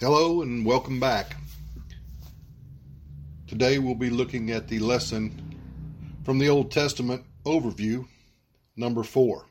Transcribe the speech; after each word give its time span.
Hello 0.00 0.42
and 0.42 0.66
welcome 0.66 0.98
back. 0.98 1.36
Today 3.46 3.78
we'll 3.78 3.94
be 3.94 4.10
looking 4.10 4.50
at 4.50 4.66
the 4.66 4.80
lesson 4.80 5.56
from 6.24 6.40
the 6.40 6.48
Old 6.48 6.72
Testament 6.72 7.24
overview, 7.44 8.04
number 8.74 9.04
four. 9.04 9.46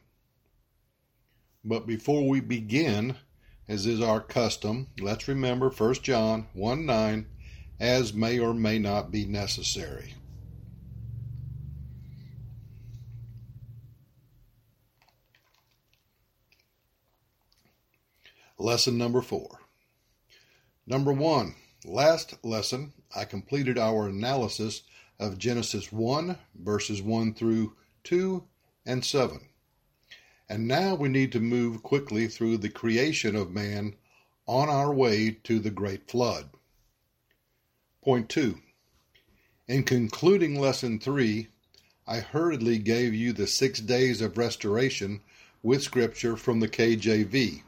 But 1.63 1.87
before 1.87 2.27
we 2.27 2.41
begin, 2.41 3.15
as 3.69 3.85
is 3.85 4.01
our 4.01 4.19
custom, 4.19 4.89
let's 4.99 5.29
remember 5.29 5.69
1 5.69 5.93
John 5.95 6.47
1 6.51 6.85
9, 6.85 7.25
as 7.79 8.13
may 8.13 8.37
or 8.37 8.53
may 8.53 8.79
not 8.79 9.11
be 9.11 9.25
necessary. 9.25 10.13
Lesson 18.59 18.97
number 18.97 19.21
four. 19.21 19.62
Number 20.85 21.13
one, 21.13 21.55
last 21.85 22.43
lesson, 22.43 22.91
I 23.15 23.23
completed 23.23 23.77
our 23.77 24.07
analysis 24.07 24.83
of 25.17 25.37
Genesis 25.37 25.93
1, 25.93 26.37
verses 26.55 27.01
1 27.01 27.35
through 27.35 27.73
2 28.03 28.43
and 28.85 29.05
7. 29.05 29.39
And 30.49 30.67
now 30.67 30.95
we 30.95 31.07
need 31.07 31.31
to 31.31 31.39
move 31.39 31.83
quickly 31.83 32.27
through 32.27 32.57
the 32.57 32.69
creation 32.69 33.33
of 33.35 33.51
man 33.51 33.95
on 34.45 34.67
our 34.67 34.93
way 34.93 35.31
to 35.45 35.59
the 35.59 35.71
great 35.71 36.09
flood. 36.09 36.49
Point 38.03 38.27
2. 38.27 38.59
In 39.69 39.83
concluding 39.83 40.59
lesson 40.59 40.99
3, 40.99 41.47
I 42.05 42.19
hurriedly 42.19 42.77
gave 42.77 43.13
you 43.13 43.31
the 43.31 43.47
six 43.47 43.79
days 43.79 44.19
of 44.19 44.37
restoration 44.37 45.21
with 45.61 45.81
scripture 45.81 46.35
from 46.35 46.59
the 46.59 46.67
KJV. 46.67 47.61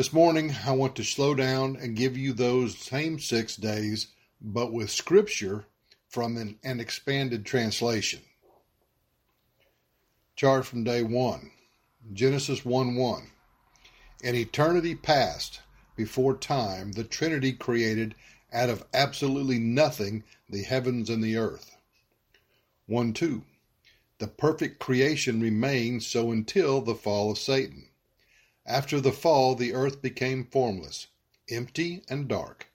This 0.00 0.14
morning, 0.14 0.56
I 0.64 0.72
want 0.72 0.96
to 0.96 1.04
slow 1.04 1.34
down 1.34 1.76
and 1.76 1.94
give 1.94 2.16
you 2.16 2.32
those 2.32 2.78
same 2.78 3.18
six 3.18 3.54
days, 3.54 4.06
but 4.40 4.72
with 4.72 4.90
scripture 4.90 5.66
from 6.08 6.38
an, 6.38 6.58
an 6.64 6.80
expanded 6.80 7.44
translation. 7.44 8.22
Chart 10.36 10.64
from 10.64 10.84
day 10.84 11.02
one 11.02 11.50
Genesis 12.14 12.64
1 12.64 12.94
1. 12.94 13.30
In 14.22 14.34
eternity 14.34 14.94
past, 14.94 15.60
before 15.96 16.34
time, 16.34 16.92
the 16.92 17.04
Trinity 17.04 17.52
created 17.52 18.14
out 18.54 18.70
of 18.70 18.86
absolutely 18.94 19.58
nothing 19.58 20.24
the 20.48 20.62
heavens 20.62 21.10
and 21.10 21.22
the 21.22 21.36
earth. 21.36 21.76
1 22.86 23.12
2. 23.12 23.42
The 24.16 24.28
perfect 24.28 24.78
creation 24.78 25.42
remained 25.42 26.02
so 26.04 26.30
until 26.30 26.80
the 26.80 26.94
fall 26.94 27.30
of 27.30 27.36
Satan. 27.36 27.89
After 28.70 29.00
the 29.00 29.10
fall, 29.10 29.56
the 29.56 29.72
earth 29.72 30.00
became 30.00 30.44
formless, 30.44 31.08
empty, 31.50 32.04
and 32.08 32.28
dark, 32.28 32.68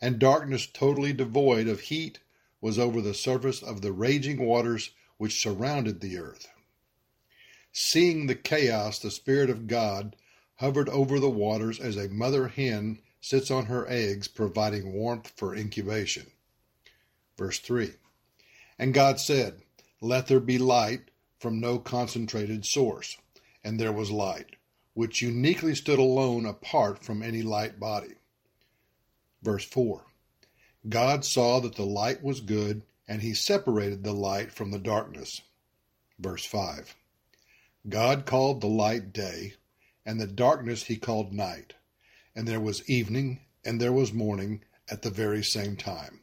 and 0.00 0.18
darkness 0.18 0.66
totally 0.66 1.12
devoid 1.12 1.68
of 1.68 1.82
heat 1.82 2.18
was 2.60 2.80
over 2.80 3.00
the 3.00 3.14
surface 3.14 3.62
of 3.62 3.80
the 3.80 3.92
raging 3.92 4.44
waters 4.44 4.90
which 5.18 5.40
surrounded 5.40 6.00
the 6.00 6.18
earth. 6.18 6.48
Seeing 7.70 8.26
the 8.26 8.34
chaos, 8.34 8.98
the 8.98 9.12
Spirit 9.12 9.50
of 9.50 9.68
God 9.68 10.16
hovered 10.56 10.88
over 10.88 11.20
the 11.20 11.30
waters 11.30 11.78
as 11.78 11.96
a 11.96 12.08
mother 12.08 12.48
hen 12.48 12.98
sits 13.20 13.52
on 13.52 13.66
her 13.66 13.88
eggs, 13.88 14.26
providing 14.26 14.92
warmth 14.92 15.32
for 15.36 15.54
incubation. 15.54 16.32
Verse 17.38 17.60
3 17.60 17.92
And 18.80 18.92
God 18.92 19.20
said, 19.20 19.62
Let 20.00 20.26
there 20.26 20.40
be 20.40 20.58
light 20.58 21.12
from 21.38 21.60
no 21.60 21.78
concentrated 21.78 22.66
source. 22.66 23.16
And 23.62 23.78
there 23.78 23.92
was 23.92 24.10
light 24.10 24.56
which 25.00 25.22
uniquely 25.22 25.74
stood 25.74 25.98
alone 25.98 26.44
apart 26.44 27.02
from 27.02 27.22
any 27.22 27.40
light 27.40 27.80
body. 27.80 28.16
Verse 29.42 29.64
4 29.64 30.04
God 30.90 31.24
saw 31.24 31.58
that 31.60 31.76
the 31.76 31.86
light 31.86 32.22
was 32.22 32.42
good, 32.42 32.82
and 33.08 33.22
he 33.22 33.32
separated 33.32 34.04
the 34.04 34.12
light 34.12 34.52
from 34.52 34.70
the 34.70 34.78
darkness. 34.78 35.40
Verse 36.18 36.44
5 36.44 36.94
God 37.88 38.26
called 38.26 38.60
the 38.60 38.66
light 38.66 39.10
day, 39.10 39.54
and 40.04 40.20
the 40.20 40.26
darkness 40.26 40.82
he 40.82 40.96
called 40.96 41.32
night. 41.32 41.72
And 42.36 42.46
there 42.46 42.60
was 42.60 42.86
evening, 42.86 43.40
and 43.64 43.80
there 43.80 43.94
was 43.94 44.12
morning 44.12 44.64
at 44.90 45.00
the 45.00 45.10
very 45.10 45.42
same 45.42 45.76
time. 45.76 46.20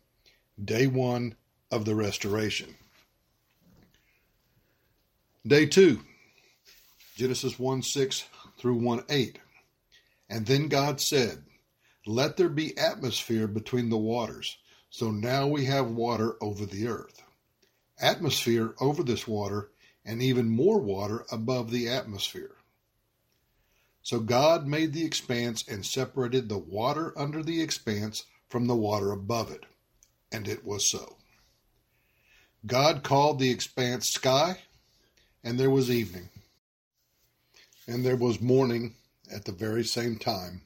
Day 0.63 0.85
one 0.85 1.33
of 1.71 1.85
the 1.85 1.95
restoration. 1.95 2.75
Day 5.47 5.65
two, 5.65 6.01
Genesis 7.15 7.57
1 7.57 7.81
6 7.81 8.25
through 8.57 8.75
1 8.75 9.03
8. 9.09 9.39
And 10.29 10.45
then 10.45 10.67
God 10.67 10.99
said, 10.99 11.43
Let 12.05 12.37
there 12.37 12.49
be 12.49 12.77
atmosphere 12.77 13.47
between 13.47 13.89
the 13.89 13.97
waters. 13.97 14.57
So 14.89 15.11
now 15.11 15.47
we 15.47 15.65
have 15.65 15.91
water 15.91 16.35
over 16.41 16.65
the 16.65 16.87
earth. 16.87 17.21
Atmosphere 17.99 18.73
over 18.79 19.03
this 19.03 19.27
water, 19.27 19.71
and 20.05 20.21
even 20.21 20.49
more 20.49 20.79
water 20.79 21.25
above 21.31 21.71
the 21.71 21.89
atmosphere. 21.89 22.55
So 24.01 24.19
God 24.19 24.65
made 24.65 24.93
the 24.93 25.03
expanse 25.03 25.67
and 25.67 25.85
separated 25.85 26.47
the 26.47 26.57
water 26.57 27.13
under 27.17 27.43
the 27.43 27.61
expanse 27.61 28.23
from 28.49 28.67
the 28.67 28.75
water 28.75 29.11
above 29.11 29.51
it. 29.51 29.65
And 30.31 30.47
it 30.47 30.63
was 30.63 30.89
so. 30.89 31.17
God 32.65 33.03
called 33.03 33.39
the 33.39 33.49
expanse 33.49 34.09
sky, 34.09 34.59
and 35.43 35.59
there 35.59 35.69
was 35.69 35.91
evening. 35.91 36.29
And 37.87 38.05
there 38.05 38.17
was 38.17 38.41
morning 38.41 38.95
at 39.31 39.45
the 39.45 39.53
very 39.53 39.85
same 39.85 40.17
time, 40.17 40.63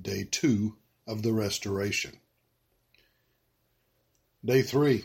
day 0.00 0.28
two 0.30 0.76
of 1.08 1.22
the 1.22 1.32
restoration. 1.32 2.20
Day 4.44 4.62
three, 4.62 5.04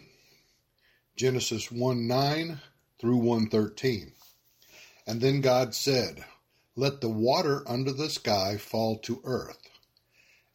Genesis 1.15 1.71
1 1.71 2.07
9 2.07 2.61
through 2.99 3.17
113. 3.17 4.11
And 5.07 5.19
then 5.19 5.41
God 5.41 5.73
said, 5.73 6.25
Let 6.75 7.01
the 7.01 7.09
water 7.09 7.63
under 7.67 7.91
the 7.91 8.11
sky 8.11 8.57
fall 8.57 8.99
to 8.99 9.21
earth, 9.23 9.69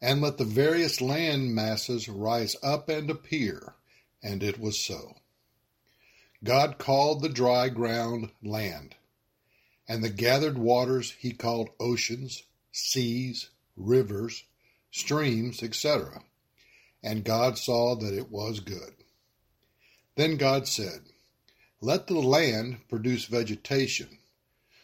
and 0.01 0.21
let 0.21 0.37
the 0.37 0.45
various 0.45 1.01
land 1.01 1.53
masses 1.53 2.07
rise 2.07 2.55
up 2.63 2.87
and 2.87 3.09
appear. 3.09 3.75
And 4.21 4.41
it 4.41 4.57
was 4.57 4.79
so. 4.79 5.15
God 6.45 6.77
called 6.77 7.21
the 7.21 7.29
dry 7.29 7.67
ground 7.67 8.31
land 8.41 8.95
and 9.87 10.01
the 10.01 10.09
gathered 10.09 10.57
waters 10.57 11.11
he 11.19 11.33
called 11.33 11.69
oceans, 11.79 12.43
seas, 12.71 13.49
rivers, 13.75 14.45
streams, 14.91 15.61
etc. 15.61 16.23
And 17.03 17.25
God 17.25 17.57
saw 17.57 17.95
that 17.95 18.13
it 18.13 18.31
was 18.31 18.61
good. 18.61 18.93
Then 20.15 20.37
God 20.37 20.67
said, 20.67 21.01
Let 21.81 22.07
the 22.07 22.19
land 22.19 22.87
produce 22.87 23.25
vegetation. 23.25 24.19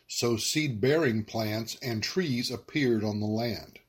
So 0.07 0.35
seed 0.35 0.81
bearing 0.81 1.23
plants 1.23 1.77
and 1.81 2.03
trees 2.03 2.51
appeared 2.51 3.03
on 3.03 3.19
the 3.19 3.27
land. 3.27 3.79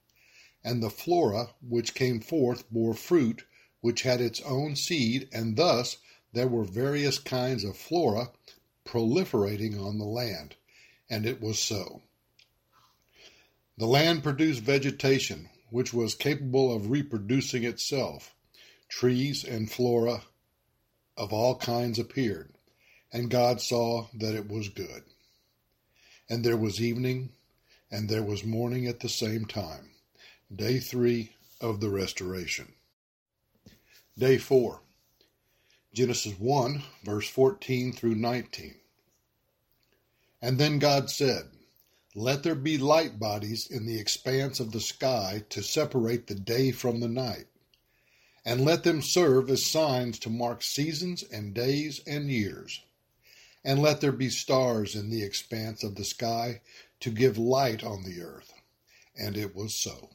And 0.63 0.83
the 0.83 0.91
flora 0.91 1.55
which 1.61 1.95
came 1.95 2.21
forth 2.21 2.71
bore 2.71 2.95
fruit 2.95 3.45
which 3.81 4.03
had 4.03 4.21
its 4.21 4.43
own 4.43 4.77
seed, 4.77 5.29
and 5.33 5.57
thus 5.57 5.97
there 6.33 6.47
were 6.47 6.65
various 6.65 7.19
kinds 7.19 7.65
of 7.65 7.77
flora 7.77 8.31
proliferating 8.85 9.81
on 9.81 9.99
the 9.99 10.05
land 10.05 10.55
and 11.11 11.27
it 11.27 11.41
was 11.41 11.59
so. 11.59 12.03
The 13.77 13.87
land 13.87 14.23
produced 14.23 14.61
vegetation, 14.61 15.51
which 15.71 15.93
was 15.93 16.15
capable 16.15 16.75
of 16.75 16.91
reproducing 16.91 17.65
itself. 17.65 18.35
Trees 18.89 19.45
and 19.45 19.71
flora 19.71 20.23
of 21.17 21.33
all 21.33 21.57
kinds 21.57 21.99
appeared, 21.99 22.55
and 23.13 23.31
God 23.31 23.61
saw 23.61 24.07
that 24.15 24.35
it 24.35 24.49
was 24.49 24.69
good. 24.69 25.03
And 26.29 26.45
there 26.45 26.57
was 26.57 26.81
evening, 26.81 27.31
and 27.91 28.09
there 28.09 28.23
was 28.23 28.45
morning 28.45 28.87
at 28.87 29.01
the 29.01 29.09
same 29.09 29.45
time. 29.45 29.91
Day 30.55 30.79
three 30.79 31.33
of 31.61 31.81
the 31.81 31.91
restoration. 31.91 32.73
Day 34.17 34.39
four. 34.39 34.83
Genesis 35.93 36.39
1, 36.39 36.83
verse 37.03 37.29
14 37.29 37.93
through 37.93 38.15
19. 38.15 38.75
And 40.43 40.57
then 40.57 40.79
God 40.79 41.11
said, 41.11 41.51
Let 42.15 42.45
there 42.45 42.55
be 42.55 42.79
light 42.79 43.19
bodies 43.19 43.67
in 43.67 43.85
the 43.85 44.01
expanse 44.01 44.59
of 44.59 44.73
the 44.73 44.81
sky 44.81 45.45
to 45.51 45.63
separate 45.63 46.29
the 46.29 46.35
day 46.35 46.73
from 46.73 47.01
the 47.01 47.09
night, 47.09 47.49
and 48.43 48.65
let 48.65 48.83
them 48.83 49.03
serve 49.03 49.51
as 49.51 49.67
signs 49.67 50.19
to 50.21 50.31
mark 50.31 50.63
seasons 50.63 51.23
and 51.23 51.53
days 51.53 52.01
and 52.07 52.31
years. 52.31 52.81
And 53.63 53.83
let 53.83 54.01
there 54.01 54.13
be 54.13 54.31
stars 54.31 54.95
in 54.97 55.11
the 55.11 55.23
expanse 55.23 55.85
of 55.85 55.97
the 55.97 56.07
sky 56.07 56.63
to 57.01 57.11
give 57.11 57.37
light 57.37 57.85
on 57.85 58.05
the 58.05 58.23
earth. 58.23 58.51
And 59.15 59.37
it 59.37 59.55
was 59.55 59.79
so. 59.79 60.09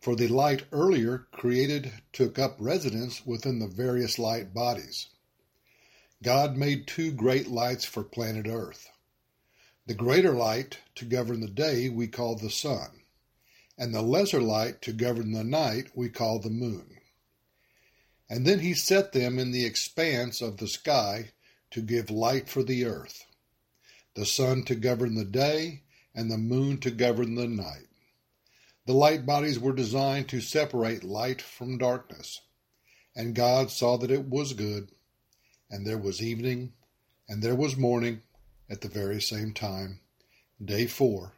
For 0.00 0.16
the 0.16 0.26
light 0.26 0.64
earlier 0.72 1.28
created 1.30 1.92
took 2.12 2.36
up 2.36 2.56
residence 2.58 3.24
within 3.24 3.60
the 3.60 3.68
various 3.68 4.18
light 4.18 4.52
bodies. 4.52 5.06
God 6.20 6.56
made 6.56 6.88
two 6.88 7.12
great 7.12 7.46
lights 7.46 7.84
for 7.84 8.02
planet 8.02 8.48
Earth 8.48 8.88
the 9.86 9.94
greater 9.94 10.32
light 10.32 10.78
to 10.94 11.04
govern 11.04 11.40
the 11.40 11.48
day 11.48 11.88
we 11.88 12.06
call 12.06 12.36
the 12.36 12.50
sun, 12.50 13.02
and 13.76 13.94
the 13.94 14.02
lesser 14.02 14.40
light 14.40 14.80
to 14.80 14.92
govern 14.92 15.32
the 15.32 15.44
night 15.44 15.90
we 15.94 16.08
call 16.08 16.38
the 16.38 16.48
moon. 16.50 16.98
And 18.30 18.46
then 18.46 18.60
he 18.60 18.72
set 18.72 19.12
them 19.12 19.38
in 19.38 19.50
the 19.50 19.66
expanse 19.66 20.40
of 20.40 20.56
the 20.56 20.68
sky 20.68 21.32
to 21.70 21.82
give 21.82 22.10
light 22.10 22.48
for 22.48 22.62
the 22.62 22.86
earth, 22.86 23.26
the 24.14 24.24
sun 24.24 24.64
to 24.64 24.74
govern 24.74 25.16
the 25.16 25.24
day, 25.24 25.82
and 26.14 26.30
the 26.30 26.38
moon 26.38 26.78
to 26.78 26.90
govern 26.90 27.34
the 27.34 27.48
night. 27.48 27.88
The 28.86 28.92
light 28.94 29.26
bodies 29.26 29.58
were 29.58 29.72
designed 29.72 30.28
to 30.28 30.40
separate 30.40 31.04
light 31.04 31.42
from 31.42 31.78
darkness. 31.78 32.40
And 33.16 33.34
God 33.34 33.70
saw 33.70 33.96
that 33.98 34.10
it 34.10 34.24
was 34.24 34.52
good, 34.52 34.92
and 35.70 35.86
there 35.86 35.98
was 35.98 36.22
evening, 36.22 36.72
and 37.28 37.42
there 37.42 37.54
was 37.54 37.76
morning 37.76 38.22
at 38.68 38.80
the 38.80 38.88
very 38.88 39.20
same 39.20 39.52
time, 39.52 40.00
day 40.64 40.86
four 40.86 41.32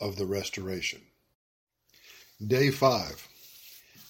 of 0.00 0.16
the 0.16 0.26
restoration. 0.26 1.00
Day 2.44 2.70
5. 2.70 3.28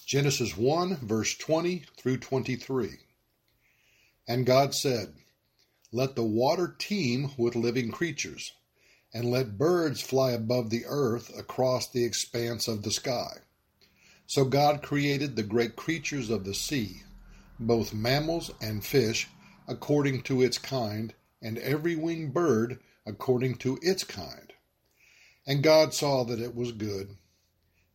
Genesis 0.05 0.55
1, 0.55 0.97
verse 0.97 1.35
20 1.37 1.85
through 1.97 2.19
23. 2.19 2.91
And 4.29 4.45
God 4.45 4.75
said, 4.75 5.15
Let 5.93 6.15
the 6.15 6.25
water 6.25 6.75
teem 6.79 7.31
with 7.39 7.57
living 7.57 7.91
creatures, 7.91 8.53
and 9.15 9.31
let 9.31 9.57
birds 9.57 10.03
fly 10.03 10.33
above 10.33 10.69
the 10.69 10.85
earth 10.87 11.35
across 11.39 11.89
the 11.89 12.05
expanse 12.05 12.69
of 12.69 12.83
the 12.83 12.91
sky. 12.91 13.39
So 14.27 14.45
God 14.45 14.83
created 14.83 15.35
the 15.35 15.43
great 15.43 15.75
creatures 15.75 16.29
of 16.29 16.45
the 16.45 16.55
sea, 16.55 17.05
both 17.59 17.95
mammals 17.95 18.51
and 18.61 18.85
fish, 18.85 19.27
according 19.67 20.21
to 20.25 20.43
its 20.43 20.59
kind, 20.59 21.15
and 21.43 21.59
every 21.59 21.97
winged 21.97 22.35
bird 22.35 22.79
according 23.07 23.57
to 23.57 23.79
its 23.83 24.05
kind. 24.05 24.53
And 25.47 25.63
God 25.63 25.95
saw 25.95 26.25
that 26.25 26.41
it 26.41 26.55
was 26.55 26.73
good. 26.73 27.17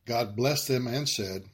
God 0.06 0.36
blessed 0.36 0.68
them 0.68 0.88
and 0.88 1.08
said, 1.08 1.46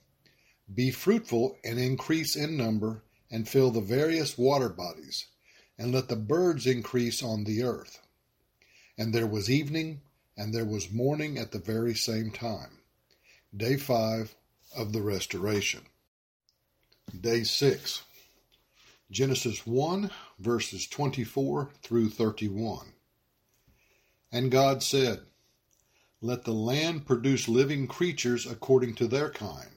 Be 0.74 0.92
fruitful 0.92 1.58
and 1.64 1.78
increase 1.78 2.36
in 2.36 2.58
number, 2.58 3.04
and 3.30 3.48
fill 3.48 3.70
the 3.70 3.82
various 3.82 4.38
water 4.38 4.70
bodies, 4.70 5.28
and 5.78 5.92
let 5.92 6.08
the 6.08 6.16
birds 6.16 6.66
increase 6.66 7.22
on 7.22 7.44
the 7.44 7.64
earth. 7.64 8.00
And 8.98 9.14
there 9.14 9.28
was 9.28 9.50
evening, 9.50 10.02
and 10.36 10.54
there 10.54 10.66
was 10.66 10.92
morning 10.92 11.38
at 11.38 11.52
the 11.52 11.60
very 11.60 11.94
same 11.94 12.32
time. 12.32 12.80
Day 13.56 13.78
5 13.78 14.36
of 14.76 14.94
the 14.94 15.02
Restoration. 15.02 15.82
Day 17.20 17.44
6. 17.44 18.04
Genesis 19.12 19.66
1, 19.66 20.12
verses 20.38 20.88
24 20.88 21.72
through 21.82 22.10
31. 22.10 22.94
And 24.32 24.52
God 24.52 24.84
said, 24.84 25.22
let 26.22 26.44
the 26.44 26.54
land 26.54 27.06
produce 27.06 27.48
living 27.48 27.88
creatures 27.88 28.46
according 28.46 28.96
to 28.96 29.08
their 29.08 29.30
kind, 29.30 29.70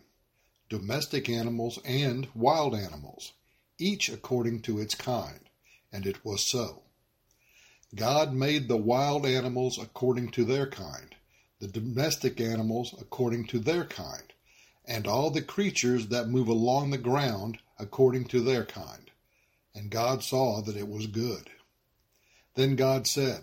domestic 0.68 1.28
animals 1.28 1.78
and 1.84 2.26
wild 2.34 2.74
animals, 2.74 3.32
each 3.78 4.08
according 4.08 4.60
to 4.62 4.80
its 4.80 4.96
kind. 4.96 5.38
And 5.92 6.04
it 6.04 6.24
was 6.24 6.44
so. 6.44 6.82
God 7.94 8.32
made 8.32 8.66
the 8.66 8.76
wild 8.76 9.24
animals 9.24 9.78
according 9.78 10.30
to 10.32 10.44
their 10.44 10.66
kind, 10.66 11.14
the 11.60 11.68
domestic 11.68 12.40
animals 12.40 12.92
according 13.00 13.46
to 13.46 13.60
their 13.60 13.84
kind, 13.84 14.32
and 14.84 15.06
all 15.06 15.30
the 15.30 15.42
creatures 15.42 16.08
that 16.08 16.28
move 16.28 16.48
along 16.48 16.90
the 16.90 16.98
ground 16.98 17.58
according 17.78 18.24
to 18.24 18.40
their 18.40 18.64
kind. 18.64 19.11
And 19.74 19.90
God 19.90 20.22
saw 20.22 20.60
that 20.62 20.76
it 20.76 20.88
was 20.88 21.06
good. 21.06 21.50
Then 22.54 22.76
God 22.76 23.06
said, 23.06 23.42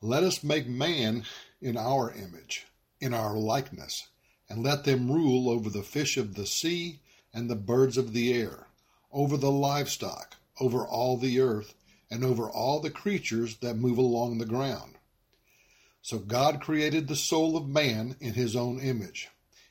Let 0.00 0.22
us 0.22 0.42
make 0.42 0.66
man 0.66 1.24
in 1.60 1.76
our 1.76 2.12
image, 2.12 2.66
in 3.00 3.12
our 3.12 3.36
likeness, 3.36 4.08
and 4.48 4.62
let 4.62 4.84
them 4.84 5.10
rule 5.10 5.50
over 5.50 5.68
the 5.68 5.82
fish 5.82 6.16
of 6.16 6.34
the 6.34 6.46
sea 6.46 7.00
and 7.32 7.50
the 7.50 7.56
birds 7.56 7.98
of 7.98 8.12
the 8.12 8.32
air, 8.32 8.66
over 9.12 9.36
the 9.36 9.50
livestock, 9.50 10.36
over 10.60 10.86
all 10.86 11.16
the 11.16 11.40
earth, 11.40 11.74
and 12.10 12.24
over 12.24 12.48
all 12.48 12.80
the 12.80 12.90
creatures 12.90 13.56
that 13.58 13.76
move 13.76 13.98
along 13.98 14.38
the 14.38 14.46
ground. 14.46 14.94
So 16.00 16.18
God 16.18 16.60
created 16.60 17.08
the 17.08 17.16
soul 17.16 17.56
of 17.56 17.66
man 17.66 18.16
in 18.20 18.34
his 18.34 18.54
own 18.54 18.78
image. 18.78 19.28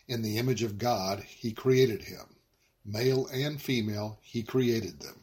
In 0.08 0.22
the 0.22 0.38
image 0.38 0.64
of 0.64 0.78
God, 0.78 1.22
he 1.22 1.54
created 1.54 2.04
him. 2.04 2.36
Male 2.84 3.28
and 3.28 3.62
female, 3.62 4.20
he 4.22 4.44
created 4.44 5.00
them. 5.00 5.23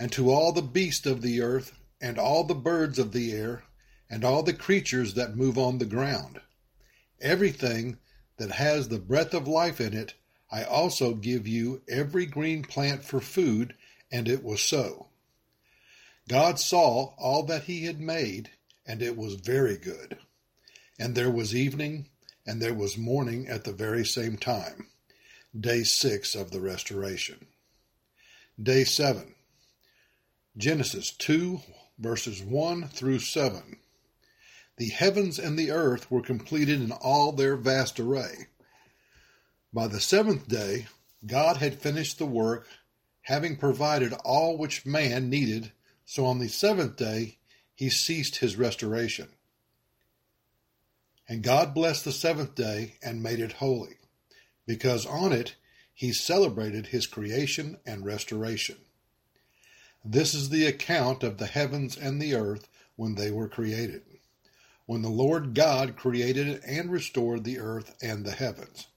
And 0.00 0.10
to 0.12 0.30
all 0.30 0.52
the 0.52 0.62
beasts 0.62 1.04
of 1.04 1.20
the 1.20 1.42
earth 1.42 1.74
and 2.00 2.18
all 2.18 2.44
the 2.44 2.54
birds 2.54 2.98
of 2.98 3.12
the 3.12 3.32
air 3.32 3.64
and 4.08 4.24
all 4.24 4.42
the 4.42 4.54
creatures 4.54 5.12
that 5.12 5.36
move 5.36 5.58
on 5.58 5.76
the 5.76 5.84
ground. 5.84 6.40
Everything 7.20 7.98
that 8.38 8.52
has 8.52 8.88
the 8.88 8.98
breath 8.98 9.34
of 9.34 9.46
life 9.46 9.78
in 9.78 9.92
it, 9.92 10.14
I 10.50 10.64
also 10.64 11.12
give 11.12 11.46
you 11.46 11.82
every 11.86 12.24
green 12.24 12.62
plant 12.62 13.04
for 13.04 13.20
food, 13.20 13.74
and 14.10 14.26
it 14.26 14.42
was 14.42 14.62
so. 14.62 15.08
God 16.28 16.58
saw 16.58 17.12
all 17.18 17.42
that 17.42 17.64
he 17.64 17.84
had 17.84 18.00
made, 18.00 18.52
and 18.86 19.02
it 19.02 19.18
was 19.18 19.34
very 19.34 19.76
good. 19.76 20.16
And 20.98 21.14
there 21.14 21.30
was 21.30 21.54
evening, 21.54 22.08
and 22.46 22.62
there 22.62 22.72
was 22.72 22.96
morning 22.96 23.48
at 23.48 23.64
the 23.64 23.72
very 23.72 24.06
same 24.06 24.38
time. 24.38 24.88
Day 25.58 25.82
six 25.82 26.34
of 26.34 26.52
the 26.52 26.60
restoration. 26.60 27.46
Day 28.60 28.84
seven. 28.84 29.34
Genesis 30.56 31.12
2, 31.12 31.60
verses 31.96 32.42
1 32.42 32.88
through 32.88 33.20
7. 33.20 33.76
The 34.78 34.88
heavens 34.88 35.38
and 35.38 35.56
the 35.56 35.70
earth 35.70 36.10
were 36.10 36.22
completed 36.22 36.80
in 36.82 36.90
all 36.90 37.30
their 37.30 37.56
vast 37.56 38.00
array. 38.00 38.48
By 39.72 39.86
the 39.86 40.00
seventh 40.00 40.48
day, 40.48 40.88
God 41.24 41.58
had 41.58 41.80
finished 41.80 42.18
the 42.18 42.26
work, 42.26 42.66
having 43.22 43.58
provided 43.58 44.12
all 44.24 44.58
which 44.58 44.84
man 44.84 45.30
needed, 45.30 45.70
so 46.04 46.26
on 46.26 46.40
the 46.40 46.48
seventh 46.48 46.96
day 46.96 47.38
he 47.76 47.88
ceased 47.88 48.36
his 48.36 48.56
restoration. 48.56 49.28
And 51.28 51.44
God 51.44 51.74
blessed 51.74 52.04
the 52.04 52.12
seventh 52.12 52.56
day 52.56 52.96
and 53.00 53.22
made 53.22 53.38
it 53.38 53.52
holy, 53.52 53.98
because 54.66 55.06
on 55.06 55.32
it 55.32 55.54
he 55.94 56.12
celebrated 56.12 56.88
his 56.88 57.06
creation 57.06 57.78
and 57.86 58.04
restoration. 58.04 58.78
This 60.04 60.34
is 60.34 60.48
the 60.48 60.66
account 60.66 61.22
of 61.22 61.38
the 61.38 61.46
heavens 61.46 61.96
and 61.96 62.20
the 62.20 62.34
earth 62.34 62.68
when 62.96 63.14
they 63.14 63.30
were 63.30 63.48
created 63.48 64.02
when 64.90 65.02
the 65.02 65.08
Lord 65.08 65.54
God 65.54 65.94
created 65.94 66.60
and 66.66 66.90
restored 66.90 67.44
the 67.44 67.60
earth 67.60 67.94
and 68.02 68.24
the 68.24 68.32
heavens. 68.32 68.88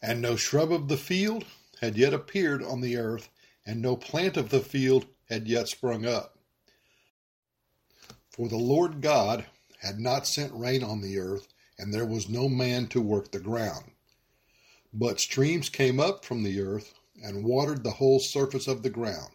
And 0.00 0.22
no 0.22 0.36
shrub 0.36 0.70
of 0.70 0.86
the 0.86 0.96
field 0.96 1.44
had 1.80 1.98
yet 1.98 2.14
appeared 2.14 2.62
on 2.62 2.82
the 2.82 2.96
earth, 2.96 3.28
and 3.66 3.82
no 3.82 3.96
plant 3.96 4.36
of 4.36 4.50
the 4.50 4.60
field 4.60 5.06
had 5.28 5.48
yet 5.48 5.66
sprung 5.66 6.06
up. 6.06 6.38
For 8.30 8.48
the 8.48 8.58
Lord 8.58 9.00
God 9.00 9.46
had 9.80 9.98
not 9.98 10.28
sent 10.28 10.54
rain 10.54 10.84
on 10.84 11.00
the 11.00 11.18
earth, 11.18 11.48
and 11.76 11.92
there 11.92 12.06
was 12.06 12.28
no 12.28 12.48
man 12.48 12.86
to 12.90 13.00
work 13.00 13.32
the 13.32 13.40
ground. 13.40 13.90
But 14.94 15.18
streams 15.18 15.68
came 15.68 15.98
up 15.98 16.24
from 16.24 16.44
the 16.44 16.60
earth 16.60 16.94
and 17.24 17.42
watered 17.42 17.82
the 17.82 17.90
whole 17.90 18.20
surface 18.20 18.68
of 18.68 18.84
the 18.84 18.90
ground. 18.90 19.34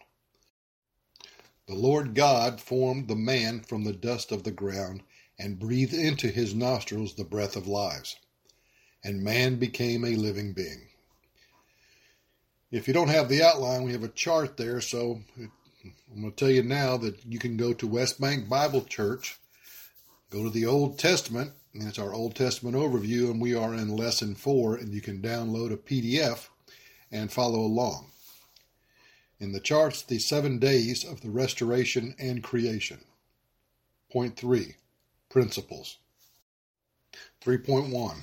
The 1.68 1.76
Lord 1.76 2.16
God 2.16 2.62
formed 2.62 3.08
the 3.08 3.16
man 3.16 3.60
from 3.60 3.84
the 3.84 3.94
dust 3.94 4.32
of 4.32 4.44
the 4.44 4.52
ground 4.52 5.04
and 5.38 5.60
breathed 5.60 5.94
into 5.94 6.30
his 6.30 6.56
nostrils 6.56 7.14
the 7.14 7.26
breath 7.26 7.56
of 7.56 7.68
lives. 7.68 8.16
And 9.04 9.22
man 9.22 9.58
became 9.58 10.06
a 10.06 10.16
living 10.16 10.54
being. 10.54 10.88
If 12.72 12.88
you 12.88 12.94
don't 12.94 13.10
have 13.10 13.30
the 13.30 13.44
outline, 13.44 13.84
we 13.84 13.92
have 13.92 14.04
a 14.04 14.10
chart 14.10 14.58
there, 14.58 14.82
so 14.82 15.22
I'm 15.38 16.22
going 16.22 16.32
to 16.32 16.36
tell 16.36 16.50
you 16.50 16.64
now 16.64 16.98
that 16.98 17.26
you 17.26 17.40
can 17.40 17.58
go 17.58 17.74
to 17.74 17.88
West 17.88 18.20
Bank 18.20 18.50
Bible 18.50 18.82
Church, 18.82 19.38
go 20.30 20.44
to 20.44 20.50
the 20.50 20.66
Old 20.66 20.98
Testament, 20.98 21.52
and 21.74 21.88
it's 21.88 22.00
our 22.00 22.14
Old 22.14 22.36
Testament 22.36 22.76
overview, 22.76 23.30
and 23.30 23.42
we 23.42 23.56
are 23.56 23.74
in 23.74 23.96
lesson 23.96 24.36
four, 24.36 24.76
and 24.76 24.94
you 24.94 25.02
can 25.02 25.22
download 25.22 25.72
a 25.72 25.78
PDF 25.78 26.48
and 27.12 27.32
follow 27.32 27.60
along. 27.60 28.12
In 29.40 29.52
the 29.52 29.60
charts, 29.60 30.02
the 30.02 30.18
seven 30.18 30.58
days 30.58 31.04
of 31.04 31.22
the 31.22 31.30
restoration 31.30 32.16
and 32.18 32.44
creation. 32.44 33.00
Point 34.12 34.36
three 34.36 34.76
principles. 35.30 35.98
3.1 37.44 38.22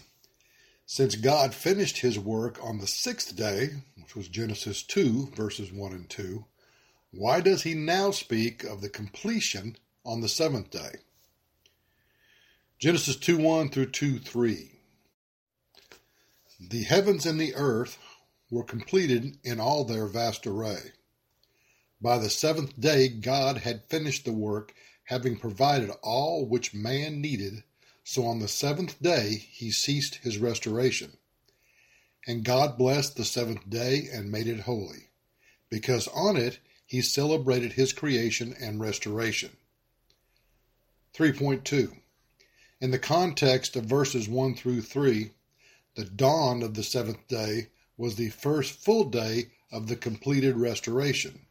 Since 0.87 1.15
God 1.15 1.55
finished 1.55 1.99
his 1.99 2.19
work 2.19 2.59
on 2.63 2.79
the 2.79 2.87
sixth 2.87 3.37
day, 3.37 3.71
which 3.97 4.17
was 4.17 4.29
Genesis 4.29 4.83
2, 4.83 5.33
verses 5.37 5.71
1 5.73 5.93
and 5.93 6.11
2, 6.11 6.45
why 7.13 7.41
does 7.41 7.63
he 7.63 7.75
now 7.75 8.11
speak 8.11 8.65
of 8.65 8.81
the 8.81 8.89
completion 8.89 9.77
on 10.05 10.21
the 10.21 10.29
seventh 10.29 10.71
day? 10.71 10.97
Genesis 12.81 13.17
2 13.17 13.39
1 13.39 13.71
through 13.71 13.91
2 13.91 14.19
3. 14.19 14.71
The 16.61 16.83
heavens 16.83 17.25
and 17.25 17.41
the 17.41 17.55
earth 17.55 17.99
were 18.51 18.65
completed 18.65 19.39
in 19.45 19.61
all 19.61 19.85
their 19.85 20.07
vast 20.07 20.47
array. 20.47 20.93
By 22.01 22.19
the 22.19 22.31
seventh 22.31 22.79
day, 22.79 23.09
God 23.09 23.59
had 23.59 23.89
finished 23.89 24.25
the 24.25 24.33
work, 24.33 24.75
having 25.05 25.39
provided 25.39 25.91
all 26.03 26.45
which 26.45 26.75
man 26.75 27.21
needed. 27.21 27.63
So 28.03 28.27
on 28.27 28.41
the 28.41 28.49
seventh 28.49 29.01
day, 29.01 29.47
he 29.51 29.71
ceased 29.71 30.17
his 30.17 30.39
restoration. 30.39 31.17
And 32.27 32.45
God 32.45 32.77
blessed 32.77 33.17
the 33.17 33.25
seventh 33.25 33.69
day 33.69 34.09
and 34.13 34.31
made 34.33 34.47
it 34.47 34.61
holy, 34.61 35.11
because 35.71 36.09
on 36.09 36.37
it 36.37 36.59
he 36.87 37.01
celebrated 37.01 37.73
his 37.73 37.93
creation 37.93 38.55
and 38.61 38.81
restoration. 38.81 39.57
3.2 41.15 41.97
In 42.81 42.91
the 42.91 42.99
context 42.99 43.77
of 43.77 43.85
verses 43.85 44.29
1 44.29 44.57
through 44.57 44.83
3, 44.83 45.31
the 45.95 46.05
dawn 46.05 46.63
of 46.63 46.75
the 46.75 46.83
seventh 46.83 47.29
day 47.29 47.69
was 47.97 48.17
the 48.17 48.31
first 48.31 48.73
full 48.73 49.05
day 49.05 49.53
of 49.71 49.87
the 49.87 49.97
completed 49.97 50.57
restoration. 50.57 51.44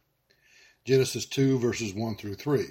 Genesis 0.84 1.24
2, 1.24 1.58
verses 1.58 1.94
1 1.94 2.16
through 2.16 2.34
3, 2.34 2.66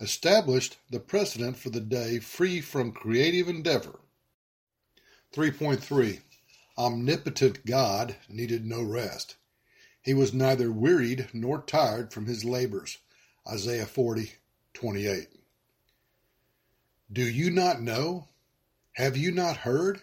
established 0.00 0.76
the 0.90 0.98
precedent 0.98 1.56
for 1.56 1.70
the 1.70 1.80
day 1.80 2.18
free 2.18 2.60
from 2.60 2.90
creative 2.90 3.48
endeavor. 3.48 4.00
3.3 5.32 6.20
Omnipotent 6.76 7.64
God 7.64 8.16
needed 8.28 8.66
no 8.66 8.82
rest. 8.82 9.36
He 10.02 10.14
was 10.14 10.34
neither 10.34 10.72
wearied 10.72 11.28
nor 11.32 11.62
tired 11.62 12.12
from 12.12 12.26
his 12.26 12.44
labors. 12.44 12.98
Isaiah 13.48 13.86
40, 13.86 14.32
28. 14.74 15.28
Do 17.12 17.22
you 17.22 17.50
not 17.50 17.80
know? 17.80 18.26
Have 18.94 19.16
you 19.16 19.30
not 19.30 19.58
heard? 19.58 20.02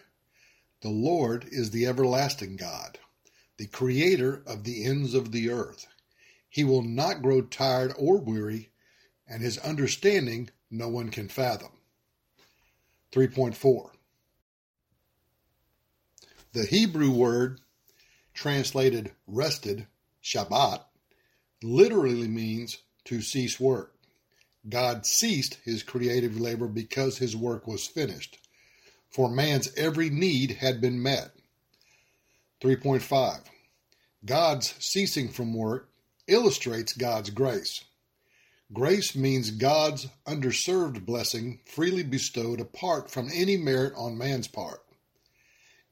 The 0.80 0.88
Lord 0.88 1.46
is 1.50 1.70
the 1.70 1.86
everlasting 1.86 2.56
God, 2.56 2.98
the 3.58 3.66
creator 3.66 4.42
of 4.46 4.64
the 4.64 4.86
ends 4.86 5.12
of 5.12 5.32
the 5.32 5.50
earth. 5.50 5.86
He 6.56 6.64
will 6.64 6.80
not 6.80 7.20
grow 7.20 7.42
tired 7.42 7.92
or 7.98 8.16
weary, 8.16 8.70
and 9.28 9.42
his 9.42 9.58
understanding 9.58 10.48
no 10.70 10.88
one 10.88 11.10
can 11.10 11.28
fathom. 11.28 11.72
3.4 13.12 13.90
The 16.54 16.64
Hebrew 16.64 17.10
word 17.10 17.60
translated 18.32 19.12
rested, 19.26 19.86
Shabbat, 20.24 20.82
literally 21.62 22.26
means 22.26 22.78
to 23.04 23.20
cease 23.20 23.60
work. 23.60 23.94
God 24.66 25.04
ceased 25.04 25.58
his 25.62 25.82
creative 25.82 26.40
labor 26.40 26.68
because 26.68 27.18
his 27.18 27.36
work 27.36 27.66
was 27.66 27.86
finished, 27.86 28.38
for 29.10 29.28
man's 29.28 29.74
every 29.76 30.08
need 30.08 30.52
had 30.52 30.80
been 30.80 31.02
met. 31.02 31.32
3.5 32.62 33.42
God's 34.24 34.74
ceasing 34.78 35.28
from 35.28 35.52
work 35.52 35.90
illustrates 36.26 36.92
God's 36.92 37.30
grace. 37.30 37.84
Grace 38.72 39.14
means 39.14 39.50
God's 39.52 40.08
underserved 40.26 41.06
blessing 41.06 41.60
freely 41.64 42.02
bestowed 42.02 42.60
apart 42.60 43.10
from 43.10 43.30
any 43.32 43.56
merit 43.56 43.92
on 43.96 44.18
man's 44.18 44.48
part. 44.48 44.82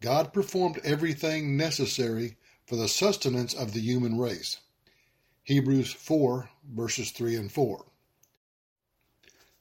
God 0.00 0.32
performed 0.32 0.80
everything 0.82 1.56
necessary 1.56 2.36
for 2.66 2.76
the 2.76 2.88
sustenance 2.88 3.54
of 3.54 3.72
the 3.72 3.80
human 3.80 4.18
race. 4.18 4.58
Hebrews 5.44 5.92
4, 5.92 6.50
verses 6.68 7.10
3 7.12 7.36
and 7.36 7.52
4. 7.52 7.84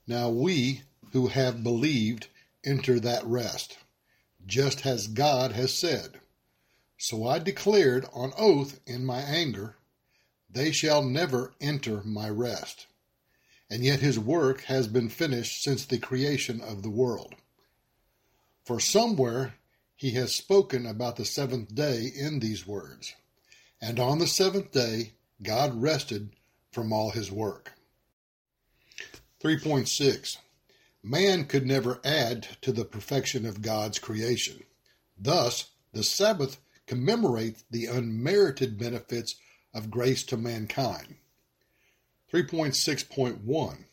Now 0.08 0.30
we 0.30 0.82
who 1.12 1.28
have 1.28 1.64
believed 1.64 2.28
enter 2.64 3.00
that 3.00 3.26
rest, 3.26 3.78
just 4.46 4.86
as 4.86 5.08
God 5.08 5.52
has 5.52 5.74
said. 5.74 6.20
So 6.98 7.28
I 7.28 7.40
declared 7.40 8.06
on 8.14 8.34
oath 8.38 8.80
in 8.88 9.06
my 9.06 9.22
anger, 9.22 9.76
they 10.54 10.72
shall 10.72 11.04
never 11.04 11.54
enter 11.60 12.02
my 12.04 12.30
rest. 12.30 12.88
And 13.70 13.84
yet 13.84 14.00
his 14.00 14.20
work 14.20 14.62
has 14.64 14.88
been 14.88 15.10
finished 15.10 15.64
since 15.64 15.86
the 15.86 15.98
creation 15.98 16.62
of 16.62 16.84
the 16.84 16.90
world. 16.90 17.36
For 18.66 18.80
somewhere 18.80 19.56
he 19.96 20.12
has 20.12 20.36
spoken 20.36 20.86
about 20.86 21.16
the 21.16 21.26
seventh 21.26 21.74
day 21.74 22.12
in 22.16 22.40
these 22.40 22.68
words. 22.68 23.16
And 23.82 24.00
on 24.00 24.20
the 24.20 24.28
seventh 24.28 24.72
day, 24.72 25.14
God 25.42 25.82
rested 25.82 26.30
from 26.72 26.94
all 26.94 27.12
his 27.12 27.32
work. 27.32 27.74
3.6 29.44 30.38
Man 31.02 31.46
could 31.46 31.66
never 31.66 32.00
add 32.06 32.48
to 32.62 32.72
the 32.72 32.86
perfection 32.86 33.46
of 33.46 33.62
God's 33.62 34.00
creation. 34.00 34.64
Thus, 35.18 35.72
the 35.92 36.04
Sabbath 36.04 36.58
commemorates 36.88 37.64
the 37.70 37.88
unmerited 37.88 38.78
benefits 38.78 39.36
of 39.74 39.92
grace 39.92 40.24
to 40.24 40.38
mankind. 40.38 41.16
3.6.1 42.32 43.86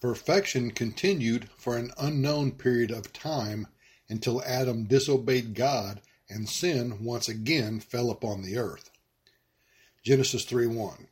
Perfection 0.00 0.70
continued 0.70 1.50
for 1.56 1.76
an 1.76 1.90
unknown 1.98 2.52
period 2.52 2.90
of 2.90 3.12
time 3.12 3.66
until 4.08 4.42
Adam 4.44 4.84
disobeyed 4.84 5.54
God 5.54 6.00
and 6.30 6.48
sin 6.48 7.04
once 7.04 7.28
again 7.28 7.80
fell 7.80 8.10
upon 8.10 8.42
the 8.42 8.56
earth. 8.56 8.90
Genesis 10.04 10.44
3:1 10.44 11.08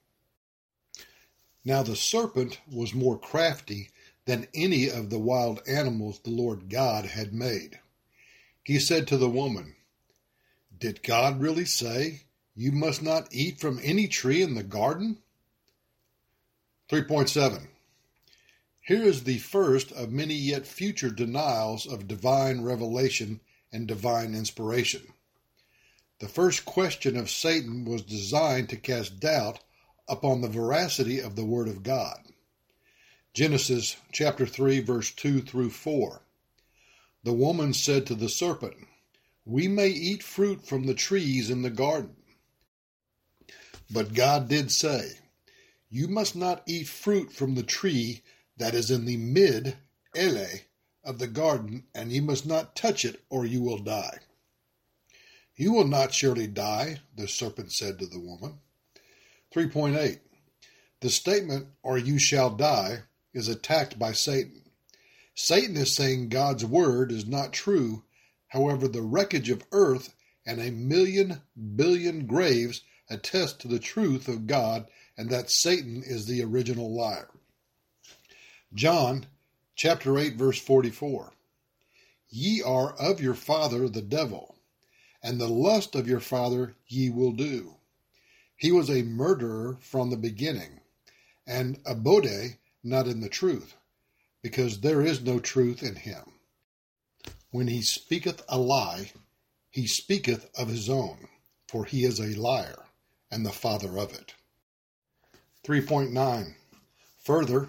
Now 1.64 1.82
the 1.82 1.96
serpent 1.96 2.60
was 2.70 2.94
more 2.94 3.18
crafty 3.18 3.90
than 4.24 4.46
any 4.54 4.88
of 4.88 5.10
the 5.10 5.18
wild 5.18 5.62
animals 5.66 6.20
the 6.20 6.30
Lord 6.30 6.68
God 6.68 7.06
had 7.06 7.34
made. 7.34 7.80
He 8.62 8.78
said 8.78 9.06
to 9.08 9.16
the 9.16 9.30
woman, 9.30 9.76
Did 10.76 11.02
God 11.02 11.40
really 11.40 11.64
say, 11.64 12.25
you 12.56 12.72
must 12.72 13.02
not 13.02 13.28
eat 13.30 13.60
from 13.60 13.78
any 13.82 14.08
tree 14.08 14.40
in 14.40 14.54
the 14.54 14.62
garden? 14.62 15.18
3.7 16.90 17.66
Here 18.80 19.02
is 19.02 19.24
the 19.24 19.36
first 19.38 19.92
of 19.92 20.10
many 20.10 20.34
yet 20.34 20.66
future 20.66 21.10
denials 21.10 21.86
of 21.86 22.08
divine 22.08 22.62
revelation 22.62 23.40
and 23.70 23.86
divine 23.86 24.34
inspiration. 24.34 25.02
The 26.18 26.28
first 26.28 26.64
question 26.64 27.14
of 27.14 27.28
Satan 27.28 27.84
was 27.84 28.00
designed 28.00 28.70
to 28.70 28.78
cast 28.78 29.20
doubt 29.20 29.58
upon 30.08 30.40
the 30.40 30.48
veracity 30.48 31.20
of 31.20 31.36
the 31.36 31.44
Word 31.44 31.68
of 31.68 31.82
God. 31.82 32.20
Genesis 33.34 33.96
chapter 34.12 34.46
3 34.46 34.80
verse 34.80 35.10
2 35.10 35.42
through 35.42 35.68
4. 35.68 36.22
The 37.22 37.34
woman 37.34 37.74
said 37.74 38.06
to 38.06 38.14
the 38.14 38.30
serpent, 38.30 38.76
We 39.44 39.68
may 39.68 39.88
eat 39.88 40.22
fruit 40.22 40.66
from 40.66 40.86
the 40.86 40.94
trees 40.94 41.50
in 41.50 41.60
the 41.60 41.68
garden. 41.68 42.16
But 43.90 44.14
God 44.14 44.48
did 44.48 44.72
say, 44.72 45.12
You 45.88 46.08
must 46.08 46.34
not 46.34 46.62
eat 46.66 46.88
fruit 46.88 47.32
from 47.32 47.54
the 47.54 47.62
tree 47.62 48.22
that 48.56 48.74
is 48.74 48.90
in 48.90 49.04
the 49.04 49.16
mid 49.16 49.76
ele 50.14 50.46
of 51.04 51.18
the 51.18 51.28
garden, 51.28 51.84
and 51.94 52.10
you 52.10 52.22
must 52.22 52.46
not 52.46 52.74
touch 52.74 53.04
it, 53.04 53.22
or 53.30 53.46
you 53.46 53.62
will 53.62 53.78
die. 53.78 54.18
You 55.54 55.72
will 55.72 55.86
not 55.86 56.12
surely 56.12 56.46
die, 56.46 57.00
the 57.14 57.28
serpent 57.28 57.72
said 57.72 57.98
to 57.98 58.06
the 58.06 58.18
woman. 58.18 58.58
3.8 59.54 60.18
The 61.00 61.10
statement, 61.10 61.68
or 61.82 61.96
you 61.96 62.18
shall 62.18 62.50
die, 62.50 63.04
is 63.32 63.48
attacked 63.48 63.98
by 63.98 64.12
Satan. 64.12 64.62
Satan 65.34 65.76
is 65.76 65.94
saying 65.94 66.30
God's 66.30 66.64
word 66.64 67.12
is 67.12 67.26
not 67.26 67.52
true. 67.52 68.02
However, 68.48 68.88
the 68.88 69.02
wreckage 69.02 69.50
of 69.50 69.64
earth 69.70 70.14
and 70.44 70.60
a 70.60 70.70
million 70.70 71.42
billion 71.76 72.26
graves 72.26 72.82
attest 73.08 73.60
to 73.60 73.68
the 73.68 73.78
truth 73.78 74.28
of 74.28 74.46
God 74.46 74.86
and 75.16 75.30
that 75.30 75.50
Satan 75.50 76.02
is 76.04 76.26
the 76.26 76.42
original 76.42 76.94
liar. 76.94 77.28
John 78.74 79.26
chapter 79.74 80.18
8 80.18 80.36
verse 80.36 80.60
44. 80.60 81.32
Ye 82.28 82.62
are 82.62 82.94
of 82.94 83.20
your 83.20 83.34
father 83.34 83.88
the 83.88 84.02
devil, 84.02 84.56
and 85.22 85.40
the 85.40 85.48
lust 85.48 85.94
of 85.94 86.08
your 86.08 86.20
father 86.20 86.74
ye 86.88 87.08
will 87.08 87.32
do. 87.32 87.76
He 88.56 88.72
was 88.72 88.90
a 88.90 89.02
murderer 89.02 89.78
from 89.80 90.10
the 90.10 90.16
beginning, 90.16 90.80
and 91.46 91.78
abode 91.86 92.56
not 92.82 93.06
in 93.06 93.20
the 93.20 93.28
truth, 93.28 93.76
because 94.42 94.80
there 94.80 95.02
is 95.02 95.22
no 95.22 95.38
truth 95.38 95.82
in 95.82 95.94
him. 95.94 96.32
When 97.50 97.68
he 97.68 97.82
speaketh 97.82 98.42
a 98.48 98.58
lie, 98.58 99.12
he 99.70 99.86
speaketh 99.86 100.50
of 100.58 100.68
his 100.68 100.90
own, 100.90 101.28
for 101.68 101.84
he 101.84 102.04
is 102.04 102.18
a 102.18 102.38
liar 102.38 102.85
and 103.30 103.44
the 103.44 103.52
father 103.52 103.98
of 103.98 104.12
it. 104.14 104.34
3.9 105.64 106.54
Further, 107.24 107.68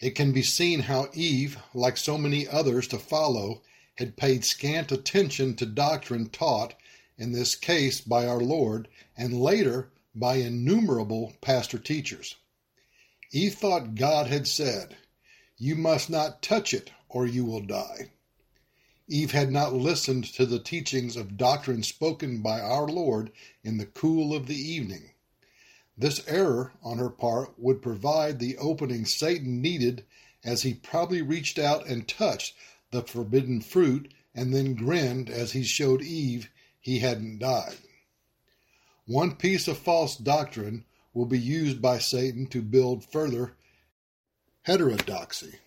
it 0.00 0.16
can 0.16 0.32
be 0.32 0.42
seen 0.42 0.80
how 0.80 1.08
Eve, 1.14 1.58
like 1.72 1.96
so 1.96 2.18
many 2.18 2.48
others 2.48 2.88
to 2.88 2.98
follow, 2.98 3.62
had 3.96 4.16
paid 4.16 4.44
scant 4.44 4.90
attention 4.90 5.54
to 5.56 5.66
doctrine 5.66 6.28
taught, 6.28 6.74
in 7.16 7.32
this 7.32 7.54
case 7.54 8.00
by 8.00 8.26
our 8.26 8.40
Lord, 8.40 8.88
and 9.16 9.40
later 9.40 9.92
by 10.14 10.36
innumerable 10.36 11.34
pastor 11.40 11.78
teachers. 11.78 12.36
Eve 13.32 13.54
thought 13.54 13.94
God 13.94 14.26
had 14.26 14.46
said, 14.46 14.96
You 15.56 15.76
must 15.76 16.10
not 16.10 16.42
touch 16.42 16.74
it, 16.74 16.90
or 17.08 17.26
you 17.26 17.44
will 17.44 17.60
die. 17.60 18.10
Eve 19.06 19.32
had 19.32 19.52
not 19.52 19.74
listened 19.74 20.24
to 20.24 20.46
the 20.46 20.58
teachings 20.58 21.14
of 21.16 21.36
doctrine 21.36 21.82
spoken 21.82 22.40
by 22.40 22.60
our 22.60 22.88
Lord 22.88 23.30
in 23.62 23.76
the 23.76 23.86
cool 23.86 24.34
of 24.34 24.46
the 24.46 24.56
evening. 24.56 25.10
This 25.96 26.26
error 26.26 26.72
on 26.82 26.98
her 26.98 27.10
part 27.10 27.58
would 27.58 27.82
provide 27.82 28.38
the 28.38 28.56
opening 28.56 29.04
Satan 29.04 29.60
needed 29.60 30.04
as 30.42 30.62
he 30.62 30.74
probably 30.74 31.22
reached 31.22 31.58
out 31.58 31.86
and 31.86 32.08
touched 32.08 32.56
the 32.90 33.02
forbidden 33.02 33.60
fruit 33.60 34.12
and 34.34 34.54
then 34.54 34.74
grinned 34.74 35.28
as 35.28 35.52
he 35.52 35.64
showed 35.64 36.02
Eve 36.02 36.48
he 36.80 36.98
hadn't 37.00 37.38
died. 37.38 37.78
One 39.06 39.36
piece 39.36 39.68
of 39.68 39.76
false 39.76 40.16
doctrine 40.16 40.86
will 41.12 41.26
be 41.26 41.38
used 41.38 41.82
by 41.82 41.98
Satan 41.98 42.46
to 42.46 42.62
build 42.62 43.04
further 43.04 43.54
heterodoxy. 44.62 45.58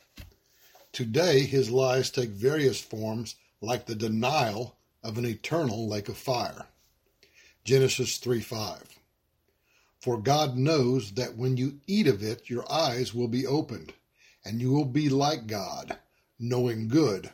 Today, 0.98 1.42
his 1.42 1.70
lies 1.70 2.10
take 2.10 2.32
various 2.32 2.82
forms, 2.82 3.36
like 3.62 3.86
the 3.86 3.94
denial 3.94 4.77
of 5.04 5.20
an 5.20 5.27
eternal 5.27 5.88
lake 5.88 6.10
of 6.10 6.18
fire. 6.18 6.66
Genesis 7.63 8.18
3 8.18 8.42
5. 8.42 8.98
For 10.00 10.18
God 10.20 10.58
knows 10.58 11.12
that 11.12 11.38
when 11.38 11.56
you 11.56 11.82
eat 11.86 12.08
of 12.08 12.24
it, 12.24 12.50
your 12.50 12.66
eyes 12.72 13.13
will 13.13 13.27
be 13.27 13.46
opened, 13.46 13.94
and 14.44 14.60
you 14.60 14.72
will 14.72 14.86
be 14.86 15.08
like 15.08 15.46
God, 15.46 16.00
knowing 16.39 16.88
good, 16.88 17.30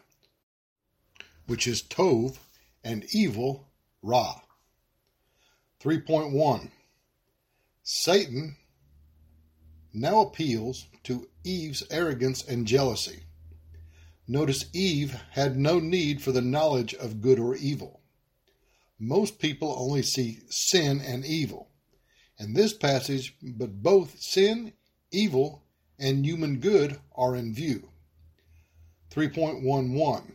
which 1.48 1.66
is 1.66 1.82
Tov, 1.82 2.40
and 2.84 3.06
evil, 3.16 3.70
Ra. 4.02 4.42
3.1 5.80 6.70
Satan 7.82 8.58
now 9.94 10.20
appeals 10.20 10.88
to 11.04 11.30
Eve's 11.46 11.84
arrogance 11.90 12.44
and 12.44 12.68
jealousy. 12.68 13.24
Notice 14.28 14.66
Eve 14.72 15.20
had 15.32 15.58
no 15.58 15.80
need 15.80 16.22
for 16.22 16.32
the 16.32 16.42
knowledge 16.42 16.94
of 16.94 17.22
good 17.22 17.40
or 17.40 17.56
evil. 17.56 18.00
Most 18.98 19.38
people 19.38 19.76
only 19.78 20.02
see 20.02 20.40
sin 20.50 21.02
and 21.02 21.26
evil. 21.26 21.70
In 22.40 22.54
this 22.54 22.74
passage, 22.74 23.36
but 23.42 23.84
both 23.84 24.22
sin, 24.22 24.74
evil, 25.12 25.64
and 26.00 26.26
human 26.26 26.60
good 26.60 27.00
are 27.14 27.36
in 27.36 27.54
view. 27.54 27.90
3.11 29.12 30.32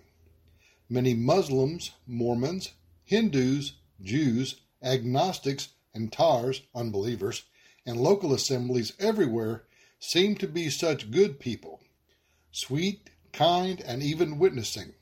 Many 0.90 1.14
Muslims, 1.14 1.92
Mormons, 2.06 2.72
Hindus, 3.04 3.72
Jews, 4.02 4.60
agnostics, 4.82 5.70
and 5.94 6.12
Tars, 6.12 6.62
unbelievers, 6.74 7.44
and 7.86 7.96
local 7.98 8.34
assemblies 8.34 8.92
everywhere 8.98 9.64
seem 9.98 10.36
to 10.36 10.46
be 10.46 10.68
such 10.68 11.10
good 11.10 11.40
people, 11.40 11.80
sweet, 12.52 13.10
kind, 13.38 13.80
and 13.82 14.02
even 14.02 14.36
witnessing, 14.36 14.92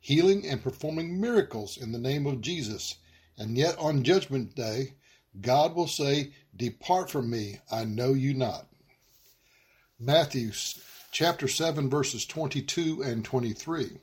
healing 0.00 0.46
and 0.46 0.62
performing 0.62 1.20
miracles 1.20 1.76
in 1.76 1.92
the 1.92 1.98
name 1.98 2.26
of 2.26 2.40
Jesus. 2.40 2.96
And 3.36 3.58
yet 3.58 3.76
on 3.78 4.02
Judgment 4.02 4.54
Day, 4.54 4.94
God 5.42 5.74
will 5.74 5.86
say, 5.86 6.32
Depart 6.56 7.10
from 7.10 7.28
me, 7.28 7.60
I 7.70 7.84
know 7.84 8.14
you 8.14 8.32
not. 8.32 8.66
Matthew 10.00 10.52
chapter 11.12 11.46
7, 11.46 11.90
verses 11.90 12.24
22 12.24 13.02
and 13.02 13.22
23. 13.22 13.98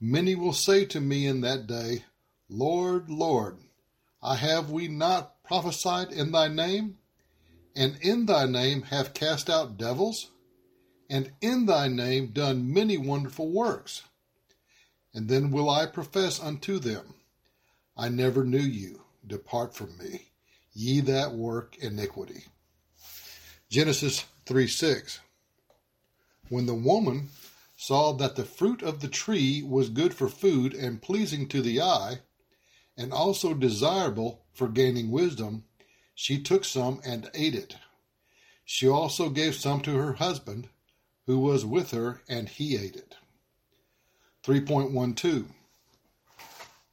Many 0.00 0.34
will 0.34 0.54
say 0.54 0.86
to 0.86 1.00
me 1.00 1.26
in 1.26 1.42
that 1.42 1.66
day, 1.66 2.04
Lord, 2.48 3.10
Lord, 3.10 3.58
I 4.22 4.36
have 4.36 4.70
we 4.70 4.88
not 4.88 5.42
prophesied 5.44 6.10
in 6.10 6.32
thy 6.32 6.48
name? 6.48 6.96
And 7.74 7.98
in 8.00 8.24
thy 8.24 8.46
name 8.46 8.82
have 8.82 9.12
cast 9.12 9.50
out 9.50 9.76
devils? 9.76 10.30
And 11.08 11.32
in 11.40 11.66
thy 11.66 11.88
name 11.88 12.28
done 12.28 12.72
many 12.72 12.96
wonderful 12.96 13.50
works. 13.50 14.02
And 15.14 15.28
then 15.28 15.50
will 15.50 15.70
I 15.70 15.86
profess 15.86 16.40
unto 16.40 16.78
them, 16.78 17.14
I 17.96 18.08
never 18.08 18.44
knew 18.44 18.58
you. 18.58 19.02
Depart 19.26 19.74
from 19.74 19.98
me, 19.98 20.30
ye 20.72 21.00
that 21.00 21.32
work 21.32 21.76
iniquity. 21.78 22.44
Genesis 23.70 24.24
3 24.44 24.68
6. 24.68 25.20
When 26.48 26.66
the 26.66 26.74
woman 26.74 27.30
saw 27.76 28.12
that 28.12 28.36
the 28.36 28.44
fruit 28.44 28.82
of 28.82 29.00
the 29.00 29.08
tree 29.08 29.62
was 29.62 29.88
good 29.88 30.14
for 30.14 30.28
food 30.28 30.74
and 30.74 31.02
pleasing 31.02 31.48
to 31.48 31.60
the 31.60 31.80
eye, 31.80 32.20
and 32.96 33.12
also 33.12 33.52
desirable 33.52 34.44
for 34.52 34.68
gaining 34.68 35.10
wisdom, 35.10 35.64
she 36.14 36.40
took 36.40 36.64
some 36.64 37.00
and 37.04 37.30
ate 37.34 37.54
it. 37.54 37.76
She 38.64 38.88
also 38.88 39.28
gave 39.28 39.54
some 39.54 39.80
to 39.82 39.96
her 39.96 40.14
husband 40.14 40.68
who 41.26 41.38
was 41.38 41.64
with 41.64 41.90
her, 41.90 42.22
and 42.28 42.48
he 42.48 42.76
ate 42.76 42.96
it. 42.96 43.16
3.12 44.44 45.46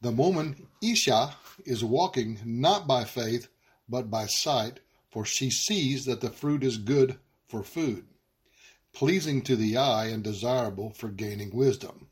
The 0.02 0.12
woman 0.12 0.68
Isha 0.82 1.36
is 1.66 1.84
walking 1.84 2.40
not 2.44 2.88
by 2.88 3.04
faith, 3.04 3.48
but 3.88 4.10
by 4.10 4.26
sight, 4.26 4.80
for 5.12 5.24
she 5.24 5.52
sees 5.52 6.06
that 6.06 6.22
the 6.22 6.32
fruit 6.32 6.64
is 6.64 6.78
good 6.78 7.20
for 7.48 7.64
food, 7.64 8.06
pleasing 8.92 9.44
to 9.44 9.56
the 9.56 9.78
eye 9.78 10.08
and 10.08 10.24
desirable 10.24 10.92
for 10.92 11.10
gaining 11.10 11.56
wisdom. 11.56 12.08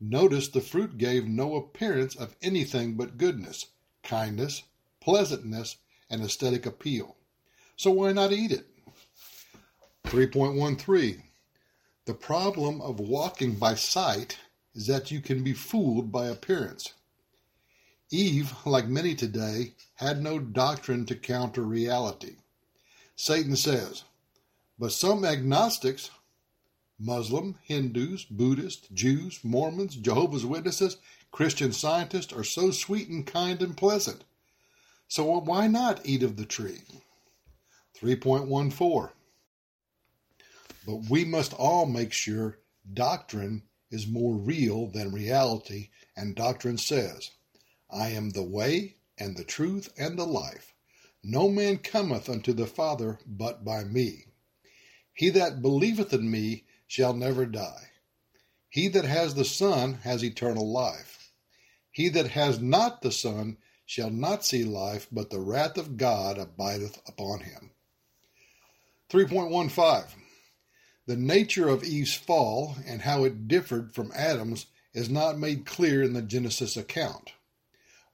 Notice 0.00 0.48
the 0.48 0.60
fruit 0.60 0.98
gave 0.98 1.26
no 1.26 1.56
appearance 1.56 2.14
of 2.14 2.36
anything 2.42 2.94
but 2.94 3.16
goodness, 3.16 3.66
kindness, 4.02 4.62
pleasantness, 5.00 5.76
and 6.08 6.22
aesthetic 6.22 6.66
appeal. 6.66 7.16
So 7.76 7.90
why 7.90 8.12
not 8.12 8.32
eat 8.32 8.52
it? 8.52 8.68
3.13 10.06 11.22
The 12.04 12.14
problem 12.14 12.80
of 12.82 13.00
walking 13.00 13.54
by 13.56 13.74
sight 13.74 14.38
is 14.74 14.86
that 14.86 15.10
you 15.10 15.20
can 15.20 15.42
be 15.42 15.54
fooled 15.54 16.12
by 16.12 16.26
appearance. 16.26 16.92
Eve, 18.10 18.52
like 18.66 18.86
many 18.86 19.14
today, 19.14 19.72
had 19.96 20.22
no 20.22 20.38
doctrine 20.38 21.06
to 21.06 21.16
counter 21.16 21.62
reality. 21.62 22.36
Satan 23.16 23.56
says, 23.56 24.04
but 24.78 24.92
some 24.92 25.24
agnostics, 25.24 26.10
Muslim, 26.98 27.58
Hindus, 27.62 28.24
Buddhists, 28.24 28.88
Jews, 28.92 29.40
Mormons, 29.42 29.96
Jehovah's 29.96 30.44
Witnesses, 30.44 30.98
Christian 31.32 31.72
scientists 31.72 32.32
are 32.32 32.44
so 32.44 32.70
sweet 32.70 33.08
and 33.08 33.26
kind 33.26 33.62
and 33.62 33.76
pleasant. 33.76 34.22
So 35.08 35.24
why 35.38 35.66
not 35.66 36.04
eat 36.04 36.22
of 36.22 36.36
the 36.36 36.44
tree? 36.44 36.82
3.14 38.00 39.10
but 40.86 41.08
we 41.08 41.24
must 41.24 41.52
all 41.54 41.86
make 41.86 42.12
sure 42.12 42.58
doctrine 42.92 43.62
is 43.90 44.06
more 44.06 44.34
real 44.34 44.88
than 44.88 45.12
reality, 45.12 45.90
and 46.16 46.34
doctrine 46.34 46.78
says, 46.78 47.30
I 47.90 48.08
am 48.10 48.30
the 48.30 48.42
way, 48.42 48.96
and 49.16 49.36
the 49.36 49.44
truth, 49.44 49.92
and 49.96 50.18
the 50.18 50.26
life. 50.26 50.74
No 51.22 51.48
man 51.48 51.78
cometh 51.78 52.28
unto 52.28 52.52
the 52.52 52.66
Father 52.66 53.18
but 53.26 53.64
by 53.64 53.84
me. 53.84 54.26
He 55.14 55.30
that 55.30 55.62
believeth 55.62 56.12
in 56.12 56.30
me 56.30 56.64
shall 56.86 57.14
never 57.14 57.46
die. 57.46 57.90
He 58.68 58.88
that 58.88 59.04
has 59.04 59.34
the 59.34 59.44
Son 59.44 59.94
has 60.02 60.24
eternal 60.24 60.70
life. 60.70 61.32
He 61.90 62.08
that 62.10 62.28
has 62.32 62.60
not 62.60 63.02
the 63.02 63.12
Son 63.12 63.56
shall 63.86 64.10
not 64.10 64.44
see 64.44 64.64
life, 64.64 65.06
but 65.12 65.30
the 65.30 65.40
wrath 65.40 65.78
of 65.78 65.96
God 65.96 66.38
abideth 66.38 67.00
upon 67.06 67.40
him. 67.40 67.70
3.15 69.10 70.23
the 71.06 71.16
nature 71.16 71.68
of 71.68 71.84
Eve's 71.84 72.14
fall 72.14 72.76
and 72.86 73.02
how 73.02 73.24
it 73.24 73.46
differed 73.46 73.94
from 73.94 74.12
Adam's 74.14 74.66
is 74.94 75.10
not 75.10 75.38
made 75.38 75.66
clear 75.66 76.02
in 76.02 76.12
the 76.12 76.22
Genesis 76.22 76.76
account. 76.76 77.32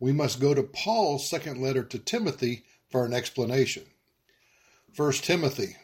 We 0.00 0.12
must 0.12 0.40
go 0.40 0.54
to 0.54 0.62
Paul's 0.62 1.28
second 1.28 1.60
letter 1.60 1.84
to 1.84 1.98
Timothy 1.98 2.64
for 2.88 3.04
an 3.04 3.12
explanation. 3.12 3.84
1 4.96 5.12
Timothy 5.12 5.76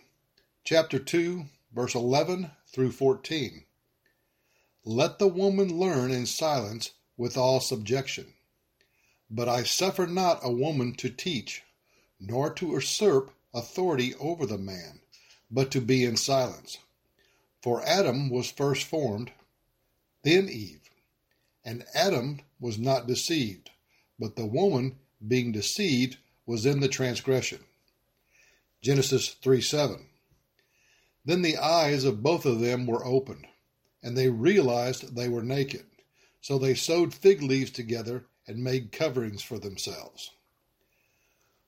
chapter 0.64 0.98
2 0.98 1.44
verse 1.72 1.94
11 1.94 2.50
through 2.66 2.90
14. 2.90 3.64
Let 4.84 5.18
the 5.18 5.28
woman 5.28 5.78
learn 5.78 6.10
in 6.10 6.26
silence 6.26 6.92
with 7.16 7.36
all 7.36 7.60
subjection. 7.60 8.32
But 9.30 9.48
I 9.48 9.62
suffer 9.62 10.06
not 10.06 10.40
a 10.42 10.50
woman 10.50 10.94
to 10.94 11.10
teach, 11.10 11.62
nor 12.18 12.52
to 12.54 12.68
usurp 12.68 13.32
authority 13.52 14.14
over 14.14 14.46
the 14.46 14.58
man, 14.58 15.00
but 15.50 15.70
to 15.72 15.80
be 15.80 16.04
in 16.04 16.16
silence. 16.16 16.78
For 17.66 17.82
Adam 17.84 18.30
was 18.30 18.48
first 18.48 18.84
formed, 18.84 19.32
then 20.22 20.48
Eve. 20.48 20.88
And 21.64 21.84
Adam 21.94 22.42
was 22.60 22.78
not 22.78 23.08
deceived, 23.08 23.70
but 24.20 24.36
the 24.36 24.46
woman, 24.46 25.00
being 25.26 25.50
deceived, 25.50 26.18
was 26.46 26.64
in 26.64 26.78
the 26.78 26.86
transgression. 26.86 27.58
Genesis 28.82 29.30
3 29.30 29.60
7. 29.60 30.06
Then 31.24 31.42
the 31.42 31.56
eyes 31.56 32.04
of 32.04 32.22
both 32.22 32.46
of 32.46 32.60
them 32.60 32.86
were 32.86 33.04
opened, 33.04 33.48
and 34.00 34.16
they 34.16 34.28
realized 34.30 35.16
they 35.16 35.28
were 35.28 35.42
naked. 35.42 35.86
So 36.40 36.58
they 36.58 36.76
sewed 36.76 37.14
fig 37.14 37.42
leaves 37.42 37.72
together 37.72 38.26
and 38.46 38.62
made 38.62 38.92
coverings 38.92 39.42
for 39.42 39.58
themselves. 39.58 40.30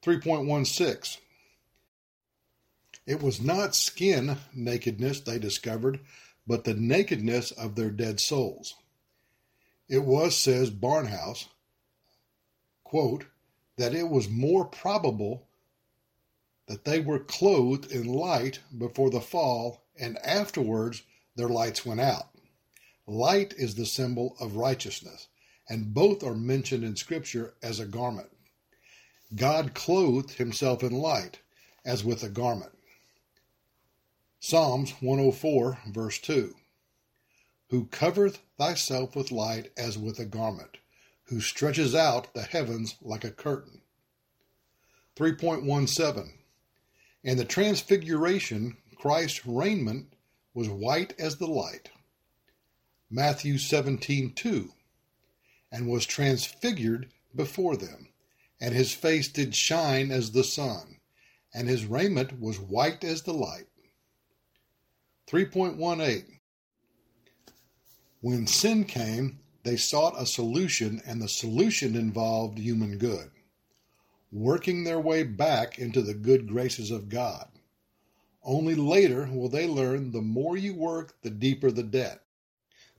3.16 0.05 1.19
It 3.09 3.23
was 3.23 3.41
not 3.41 3.75
skin 3.75 4.37
nakedness 4.55 5.21
they 5.21 5.39
discovered, 5.39 6.01
but 6.47 6.65
the 6.65 6.75
nakedness 6.75 7.53
of 7.53 7.75
their 7.75 7.89
dead 7.89 8.21
souls. 8.21 8.75
It 9.89 10.05
was, 10.05 10.37
says 10.37 10.71
Barnhouse, 10.71 11.47
quote, 12.85 13.25
that 13.79 13.95
it 13.95 14.11
was 14.11 14.29
more 14.29 14.67
probable 14.67 15.49
that 16.67 16.85
they 16.85 17.01
were 17.01 17.19
clothed 17.19 17.91
in 17.91 18.05
light 18.05 18.61
before 18.77 19.09
the 19.09 19.23
fall, 19.23 19.87
and 19.99 20.19
afterwards 20.19 21.03
their 21.35 21.49
lights 21.49 21.87
went 21.87 22.03
out. 22.03 22.29
Light 23.07 23.55
is 23.57 23.75
the 23.75 23.87
symbol 23.87 24.37
of 24.39 24.57
righteousness, 24.57 25.29
and 25.67 25.95
both 25.95 26.23
are 26.23 26.35
mentioned 26.35 26.85
in 26.85 26.95
Scripture 26.95 27.55
as 27.63 27.81
a 27.81 27.87
garment. 27.87 28.29
God 29.35 29.73
clothed 29.73 30.33
himself 30.33 30.83
in 30.83 30.93
light 30.93 31.39
as 31.87 32.05
with 32.05 32.23
a 32.23 32.29
garment. 32.29 32.73
Psalms 34.41 34.93
104, 35.01 35.81
verse 35.89 36.21
2 36.21 36.55
Who 37.71 37.87
covereth 37.87 38.39
thyself 38.57 39.17
with 39.17 39.33
light 39.33 39.73
as 39.77 39.99
with 39.99 40.21
a 40.21 40.25
garment, 40.25 40.79
who 41.25 41.41
stretches 41.41 41.93
out 41.93 42.33
the 42.35 42.45
heavens 42.45 42.95
like 43.03 43.25
a 43.25 43.33
curtain. 43.33 43.83
3.17 45.17 46.35
In 47.25 47.37
the 47.37 47.45
Transfiguration, 47.45 48.77
Christ's 48.95 49.45
raiment 49.45 50.13
was 50.55 50.69
white 50.69 51.19
as 51.19 51.39
the 51.39 51.49
light. 51.49 51.91
Matthew 53.11 53.55
17:2 53.55 54.71
And 55.73 55.89
was 55.89 56.07
transfigured 56.07 57.11
before 57.35 57.77
them, 57.77 58.11
and 58.61 58.73
his 58.73 58.93
face 58.93 59.27
did 59.27 59.57
shine 59.57 60.13
as 60.13 60.31
the 60.31 60.45
sun, 60.45 61.01
and 61.53 61.69
his 61.69 61.87
raiment 61.87 62.41
was 62.41 62.61
white 62.61 63.03
as 63.03 63.23
the 63.23 63.35
light. 63.35 63.68
3.18 65.29 66.25
When 68.21 68.47
sin 68.47 68.85
came, 68.85 69.41
they 69.63 69.77
sought 69.77 70.21
a 70.21 70.27
solution, 70.27 71.03
and 71.07 71.21
the 71.21 71.29
solution 71.29 71.95
involved 71.95 72.59
human 72.59 72.99
good 72.99 73.31
working 74.31 74.85
their 74.85 75.01
way 75.01 75.23
back 75.23 75.79
into 75.79 76.03
the 76.03 76.15
good 76.15 76.47
graces 76.47 76.91
of 76.91 77.09
God. 77.09 77.49
Only 78.43 78.75
later 78.75 79.29
will 79.33 79.49
they 79.49 79.67
learn 79.67 80.13
the 80.13 80.23
more 80.23 80.57
you 80.57 80.75
work, 80.75 81.15
the 81.23 81.31
deeper 81.31 81.71
the 81.71 81.83
debt. 81.83 82.21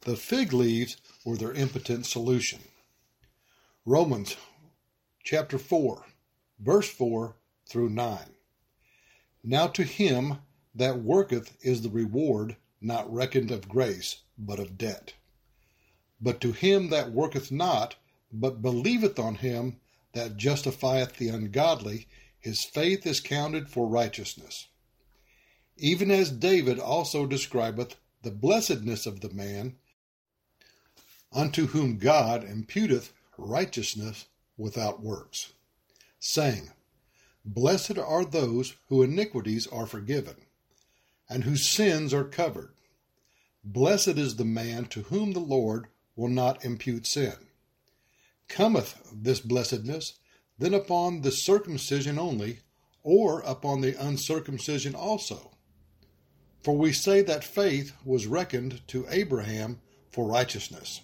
The 0.02 0.16
fig 0.16 0.54
leaves 0.54 0.98
were 1.26 1.38
their 1.38 1.54
impotent 1.54 2.06
solution. 2.06 2.60
Romans 3.86 4.38
chapter 5.24 5.58
4, 5.58 6.06
verse 6.60 6.90
4 6.90 7.36
through 7.68 7.90
9. 7.90 8.20
Now 9.44 9.68
to 9.68 9.84
him 9.84 10.40
that 10.80 11.02
worketh 11.02 11.56
is 11.62 11.82
the 11.82 11.90
reward 11.90 12.56
not 12.82 13.12
reckoned 13.14 13.52
of 13.52 13.70
grace, 13.70 14.22
but 14.38 14.60
of 14.60 14.78
debt. 14.78 15.14
But 16.22 16.42
to 16.42 16.52
him 16.54 16.90
that 16.90 17.12
worketh 17.12 17.52
not, 17.52 17.96
but 18.32 18.62
believeth 18.62 19.20
on 19.20 19.36
him 19.36 19.80
that 20.14 20.38
justifieth 20.38 21.18
the 21.18 21.30
ungodly, 21.30 22.08
his 22.40 22.64
faith 22.64 23.06
is 23.06 23.20
counted 23.20 23.70
for 23.70 23.88
righteousness. 23.88 24.68
Even 25.78 26.10
as 26.12 26.32
David 26.32 26.80
also 26.80 27.26
describeth 27.26 27.96
the 28.22 28.32
blessedness 28.32 29.06
of 29.06 29.22
the 29.22 29.30
man 29.30 29.76
unto 31.32 31.68
whom 31.68 31.98
God 31.98 32.44
imputeth 32.44 33.12
righteousness 33.38 34.26
without 34.58 35.02
works, 35.02 35.54
saying, 36.20 36.72
Blessed 37.46 37.98
are 37.98 38.26
those 38.26 38.76
whose 38.88 39.08
iniquities 39.08 39.68
are 39.68 39.86
forgiven, 39.86 40.36
and 41.30 41.44
whose 41.44 41.68
sins 41.68 42.14
are 42.14 42.24
covered. 42.24 42.74
Blessed 43.64 44.18
is 44.18 44.36
the 44.36 44.46
man 44.46 44.86
to 44.86 45.04
whom 45.04 45.34
the 45.34 45.40
Lord 45.40 45.88
will 46.16 46.30
not 46.30 46.66
impute 46.66 47.06
sin 47.06 47.36
cometh 48.50 49.00
this 49.14 49.40
blessedness 49.40 50.20
then 50.58 50.74
upon 50.74 51.22
the 51.22 51.32
circumcision 51.32 52.20
only, 52.20 52.60
or 53.02 53.40
upon 53.42 53.80
the 53.80 53.96
uncircumcision 53.96 54.94
also? 54.94 55.52
For 56.62 56.76
we 56.76 56.92
say 56.92 57.22
that 57.22 57.46
faith 57.46 57.94
was 58.04 58.28
reckoned 58.28 58.86
to 58.88 59.06
Abraham 59.10 59.80
for 60.12 60.28
righteousness. 60.28 61.00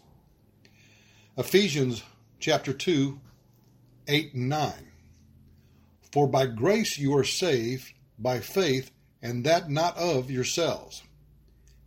Ephesians 1.38 2.04
chapter 2.38 2.74
2, 2.74 3.18
8 4.10 4.34
and 4.34 4.50
9. 4.50 4.74
For 6.12 6.28
by 6.28 6.48
grace 6.48 6.98
you 6.98 7.16
are 7.16 7.24
saved 7.24 7.94
by 8.20 8.42
faith, 8.42 8.92
and 9.22 9.44
that 9.44 9.70
not 9.70 9.98
of 9.98 10.30
yourselves. 10.30 11.04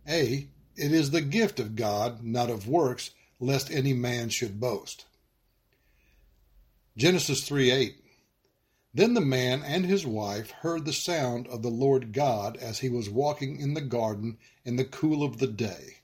A. 0.07 0.47
It 0.75 0.93
is 0.93 1.11
the 1.11 1.21
gift 1.21 1.59
of 1.59 1.75
God, 1.75 2.23
not 2.23 2.49
of 2.49 2.67
works, 2.67 3.11
lest 3.39 3.71
any 3.71 3.93
man 3.93 4.29
should 4.29 4.59
boast. 4.59 5.05
Genesis 6.97 7.47
3 7.47 7.71
8. 7.71 7.95
Then 8.93 9.13
the 9.13 9.21
man 9.21 9.61
and 9.63 9.85
his 9.85 10.05
wife 10.05 10.51
heard 10.51 10.85
the 10.85 10.93
sound 10.93 11.47
of 11.47 11.61
the 11.61 11.69
Lord 11.69 12.11
God 12.11 12.57
as 12.57 12.79
he 12.79 12.89
was 12.89 13.09
walking 13.09 13.59
in 13.59 13.73
the 13.73 13.81
garden 13.81 14.37
in 14.65 14.77
the 14.77 14.85
cool 14.85 15.23
of 15.23 15.37
the 15.37 15.47
day. 15.47 15.97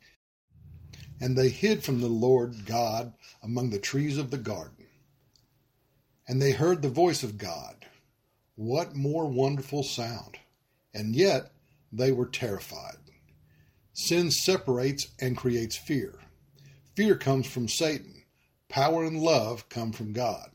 And 1.20 1.36
they 1.36 1.50
hid 1.50 1.84
from 1.84 2.02
the 2.02 2.08
Lord 2.08 2.66
God 2.66 3.14
among 3.42 3.72
the 3.72 3.80
trees 3.80 4.18
of 4.18 4.30
the 4.30 4.38
garden. 4.38 4.86
And 6.28 6.42
they 6.42 6.52
heard 6.52 6.82
the 6.82 6.90
voice 6.90 7.24
of 7.24 7.38
God. 7.38 7.86
What 8.56 8.96
more 8.96 9.26
wonderful 9.26 9.84
sound! 9.84 10.38
And 10.96 11.14
yet 11.14 11.52
they 11.92 12.14
were 12.14 12.26
terrified. 12.26 12.98
Sin 13.94 14.32
separates 14.32 15.10
and 15.20 15.36
creates 15.36 15.76
fear. 15.76 16.20
Fear 16.96 17.18
comes 17.18 17.46
from 17.48 17.68
Satan. 17.68 18.24
Power 18.70 19.04
and 19.04 19.20
love 19.22 19.68
come 19.68 19.92
from 19.92 20.14
God. 20.14 20.52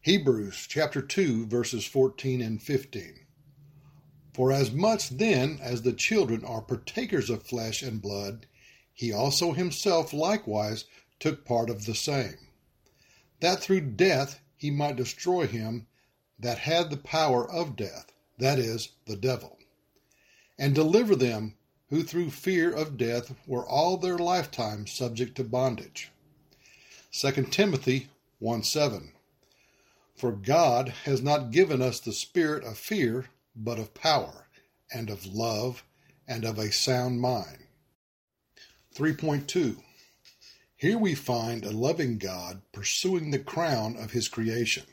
Hebrews 0.00 0.66
chapter 0.66 1.02
2 1.02 1.46
verses 1.46 1.84
14 1.84 2.40
and 2.40 2.62
15. 2.62 3.26
For 4.32 4.50
as 4.50 4.72
much 4.72 5.10
then 5.10 5.58
as 5.60 5.82
the 5.82 5.92
children 5.92 6.42
are 6.44 6.62
partakers 6.62 7.28
of 7.28 7.42
flesh 7.42 7.82
and 7.82 8.00
blood, 8.00 8.46
he 8.94 9.12
also 9.12 9.52
himself 9.52 10.14
likewise 10.14 10.86
took 11.20 11.44
part 11.44 11.68
of 11.68 11.84
the 11.84 11.94
same, 11.94 12.48
that 13.40 13.60
through 13.60 13.82
death 13.82 14.40
he 14.56 14.70
might 14.70 14.96
destroy 14.96 15.46
him 15.46 15.86
that 16.38 16.58
had 16.58 16.88
the 16.88 16.96
power 16.96 17.50
of 17.50 17.76
death, 17.76 18.06
that 18.38 18.58
is, 18.58 18.90
the 19.06 19.16
devil, 19.16 19.58
and 20.58 20.74
deliver 20.74 21.14
them 21.16 21.54
who 21.90 22.02
through 22.02 22.30
fear 22.30 22.70
of 22.70 22.96
death 22.96 23.34
were 23.46 23.66
all 23.66 23.96
their 23.96 24.18
lifetime 24.18 24.86
subject 24.86 25.36
to 25.36 25.44
bondage. 25.44 26.10
2 27.12 27.30
Timothy 27.44 28.08
1 28.38 28.62
7. 28.62 29.12
For 30.14 30.32
God 30.32 30.88
has 31.04 31.22
not 31.22 31.50
given 31.50 31.80
us 31.80 32.00
the 32.00 32.12
spirit 32.12 32.64
of 32.64 32.76
fear, 32.76 33.26
but 33.56 33.78
of 33.78 33.94
power, 33.94 34.48
and 34.92 35.10
of 35.10 35.26
love, 35.26 35.84
and 36.26 36.44
of 36.44 36.58
a 36.58 36.72
sound 36.72 37.20
mind. 37.20 37.64
3.2 38.94 39.76
Here 40.76 40.98
we 40.98 41.14
find 41.14 41.64
a 41.64 41.70
loving 41.70 42.18
God 42.18 42.62
pursuing 42.72 43.30
the 43.30 43.38
crown 43.38 43.96
of 43.96 44.10
his 44.10 44.28
creation. 44.28 44.84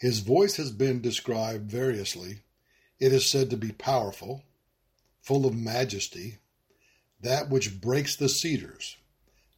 His 0.00 0.18
voice 0.20 0.56
has 0.56 0.72
been 0.72 1.00
described 1.00 1.70
variously. 1.70 2.40
It 2.98 3.12
is 3.12 3.30
said 3.30 3.50
to 3.50 3.56
be 3.56 3.72
powerful, 3.72 4.42
full 5.22 5.46
of 5.46 5.54
majesty, 5.54 6.38
that 7.20 7.48
which 7.48 7.80
breaks 7.80 8.16
the 8.16 8.28
cedars, 8.28 8.96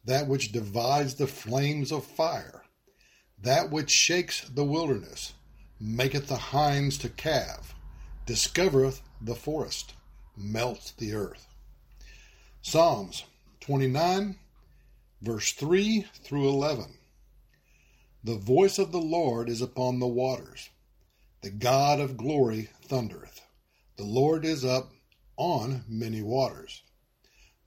that 0.05 0.27
which 0.27 0.51
divides 0.51 1.15
the 1.15 1.27
flames 1.27 1.91
of 1.91 2.05
fire 2.05 2.63
that 3.43 3.69
which 3.69 3.91
shakes 3.91 4.41
the 4.49 4.63
wilderness, 4.63 5.33
maketh 5.79 6.27
the 6.27 6.37
hinds 6.37 6.97
to 6.97 7.09
calve, 7.09 7.75
discovereth 8.25 9.01
the 9.21 9.35
forest, 9.35 9.93
melts 10.37 10.91
the 10.93 11.13
earth. 11.13 11.47
Psalms 12.61 13.25
29, 13.59 14.37
verse 15.21 15.51
3 15.51 16.07
through 16.23 16.47
11. 16.47 16.85
The 18.25 18.37
voice 18.37 18.79
of 18.79 18.93
the 18.93 19.01
Lord 19.01 19.49
is 19.49 19.61
upon 19.61 19.99
the 19.99 20.07
waters. 20.07 20.69
The 21.41 21.49
God 21.49 21.99
of 21.99 22.15
glory 22.15 22.69
thundereth. 22.81 23.41
The 23.97 24.05
Lord 24.05 24.45
is 24.45 24.63
up 24.63 24.93
on 25.35 25.83
many 25.89 26.21
waters. 26.21 26.83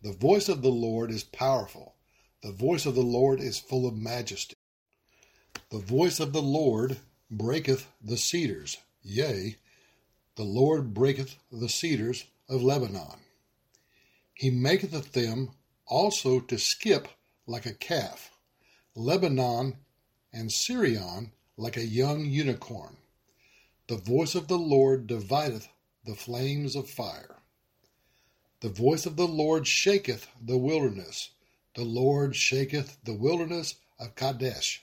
The 0.01 0.13
voice 0.13 0.49
of 0.49 0.63
the 0.63 0.71
Lord 0.71 1.11
is 1.11 1.25
powerful. 1.25 1.97
The 2.43 2.53
voice 2.53 2.87
of 2.87 2.95
the 2.95 3.03
Lord 3.03 3.39
is 3.39 3.59
full 3.59 3.87
of 3.87 3.97
majesty. 3.97 4.55
The 5.71 5.79
voice 5.79 6.21
of 6.21 6.33
the 6.33 6.43
Lord 6.43 6.97
breaketh 7.31 7.87
the 8.03 8.17
cedars, 8.17 8.79
yea, 9.03 9.57
the 10.37 10.45
Lord 10.45 10.95
breaketh 10.95 11.37
the 11.53 11.69
cedars 11.69 12.25
of 12.49 12.63
Lebanon. 12.63 13.21
He 14.33 14.51
maketh 14.51 15.13
them 15.13 15.51
also 15.87 16.41
to 16.41 16.59
skip 16.59 17.09
like 17.47 17.67
a 17.67 17.75
calf, 17.75 18.31
Lebanon 18.95 19.77
and 20.37 20.53
Sirion 20.53 21.33
like 21.57 21.79
a 21.79 21.87
young 21.87 22.27
unicorn. 22.27 22.99
The 23.87 23.97
voice 23.97 24.35
of 24.35 24.49
the 24.49 24.59
Lord 24.59 25.07
divideth 25.07 25.69
the 26.05 26.15
flames 26.15 26.77
of 26.77 26.91
fire. 26.91 27.37
The 28.61 28.69
voice 28.69 29.07
of 29.07 29.17
the 29.17 29.27
Lord 29.27 29.67
shaketh 29.67 30.29
the 30.41 30.59
wilderness. 30.59 31.31
The 31.75 31.85
Lord 31.85 32.37
shaketh 32.37 32.99
the 33.03 33.15
wilderness 33.15 33.77
of 33.99 34.15
Kadesh. 34.15 34.83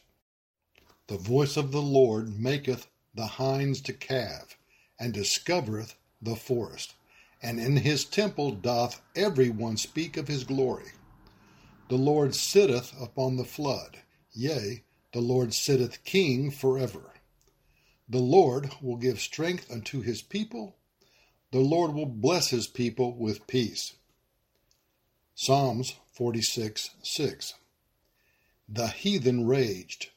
The 1.08 1.18
voice 1.18 1.56
of 1.56 1.72
the 1.72 1.82
Lord 1.82 2.40
maketh 2.40 2.88
the 3.14 3.28
hinds 3.28 3.80
to 3.82 3.94
calve, 3.94 4.58
and 5.00 5.14
discovereth 5.14 5.96
the 6.20 6.36
forest. 6.36 6.96
And 7.44 7.60
in 7.60 7.78
his 7.78 8.06
temple 8.06 8.52
doth 8.52 9.02
every 9.16 9.50
one 9.50 9.78
speak 9.78 10.18
of 10.18 10.28
his 10.28 10.46
glory. 10.46 10.94
The 11.90 11.98
Lord 11.98 12.34
sitteth 12.34 13.00
upon 13.00 13.36
the 13.36 13.46
flood, 13.46 14.00
yea, 14.34 14.84
the 15.14 15.22
Lord 15.22 15.54
sitteth 15.54 16.04
king 16.04 16.52
forever. 16.52 17.14
The 18.10 18.20
Lord 18.20 18.72
will 18.82 18.98
give 18.98 19.20
strength 19.20 19.72
unto 19.72 20.02
his 20.02 20.22
people. 20.22 20.76
The 21.52 21.60
Lord 21.60 21.94
will 21.94 22.08
bless 22.08 22.50
his 22.50 22.68
people 22.68 23.16
with 23.16 23.48
peace. 23.48 23.94
Psalms 25.36 25.96
46 26.14 26.90
6. 27.02 27.54
The 28.68 28.88
heathen 28.88 29.46
raged, 29.46 30.10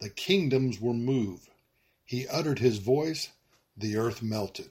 the 0.00 0.10
kingdoms 0.10 0.80
were 0.80 0.92
moved. 0.92 1.48
He 2.04 2.28
uttered 2.28 2.58
his 2.58 2.78
voice, 2.78 3.30
the 3.76 3.96
earth 3.96 4.22
melted. 4.22 4.70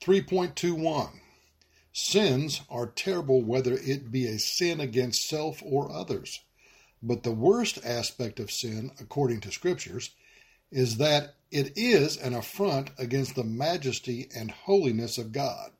3.21 0.00 1.20
Sins 1.92 2.62
are 2.68 2.86
terrible 2.86 3.42
whether 3.42 3.74
it 3.74 4.10
be 4.10 4.26
a 4.26 4.38
sin 4.38 4.80
against 4.80 5.28
self 5.28 5.62
or 5.64 5.92
others. 5.92 6.40
But 7.02 7.24
the 7.24 7.32
worst 7.32 7.84
aspect 7.84 8.38
of 8.38 8.52
sin, 8.52 8.92
according 9.00 9.40
to 9.40 9.50
scriptures, 9.50 10.10
is 10.70 10.98
that 10.98 11.34
it 11.50 11.76
is 11.76 12.16
an 12.16 12.32
affront 12.32 12.90
against 12.96 13.34
the 13.34 13.44
majesty 13.44 14.28
and 14.34 14.50
holiness 14.50 15.18
of 15.18 15.32
God. 15.32 15.72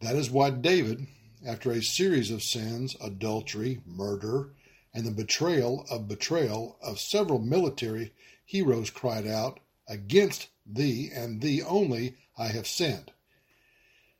That 0.00 0.16
is 0.16 0.30
why 0.30 0.50
David, 0.50 1.06
after 1.44 1.70
a 1.70 1.82
series 1.82 2.30
of 2.30 2.42
sins, 2.42 2.96
adultery, 3.00 3.80
murder, 3.86 4.50
and 4.92 5.06
the 5.06 5.10
betrayal 5.10 5.86
of 5.90 6.08
betrayal 6.08 6.76
of 6.82 7.00
several 7.00 7.38
military 7.38 8.12
heroes, 8.44 8.90
cried 8.90 9.26
out, 9.26 9.60
Against 9.88 10.48
thee 10.64 11.10
and 11.12 11.40
thee 11.40 11.62
only 11.62 12.16
I 12.38 12.48
have 12.48 12.66
sinned. 12.66 13.10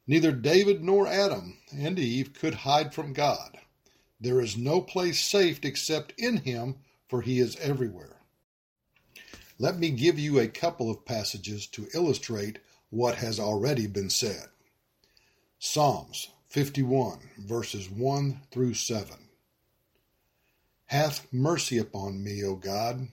Neither 0.07 0.33
David 0.33 0.83
nor 0.83 1.07
Adam 1.07 1.59
and 1.73 1.99
Eve 1.99 2.33
could 2.33 2.55
hide 2.55 2.93
from 2.93 3.13
God. 3.13 3.59
There 4.20 4.40
is 4.40 4.56
no 4.56 4.80
place 4.80 5.20
safe 5.20 5.64
except 5.64 6.12
in 6.18 6.38
him, 6.38 6.76
for 7.09 7.22
he 7.22 7.38
is 7.38 7.56
everywhere. 7.56 8.16
Let 9.59 9.78
me 9.78 9.90
give 9.90 10.18
you 10.18 10.38
a 10.38 10.48
couple 10.48 10.90
of 10.90 11.04
passages 11.04 11.66
to 11.68 11.88
illustrate 11.94 12.59
what 12.90 13.16
has 13.16 13.38
already 13.38 13.87
been 13.87 14.11
said. 14.11 14.46
Psalms 15.59 16.30
51, 16.48 17.18
verses 17.38 17.90
1 17.90 18.40
through 18.50 18.74
7. 18.74 19.16
Hath 20.87 21.33
mercy 21.33 21.78
upon 21.78 22.24
me, 22.24 22.42
O 22.42 22.56
God, 22.56 23.09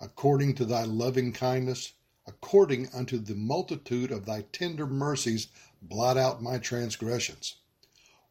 according 0.00 0.54
to 0.54 0.64
thy 0.64 0.84
loving 0.84 1.32
kindness, 1.32 1.92
according 2.26 2.88
unto 2.94 3.18
the 3.18 3.34
multitude 3.34 4.10
of 4.10 4.24
thy 4.24 4.42
tender 4.52 4.86
mercies, 4.86 5.48
blot 5.82 6.16
out 6.16 6.42
my 6.42 6.58
transgressions. 6.58 7.56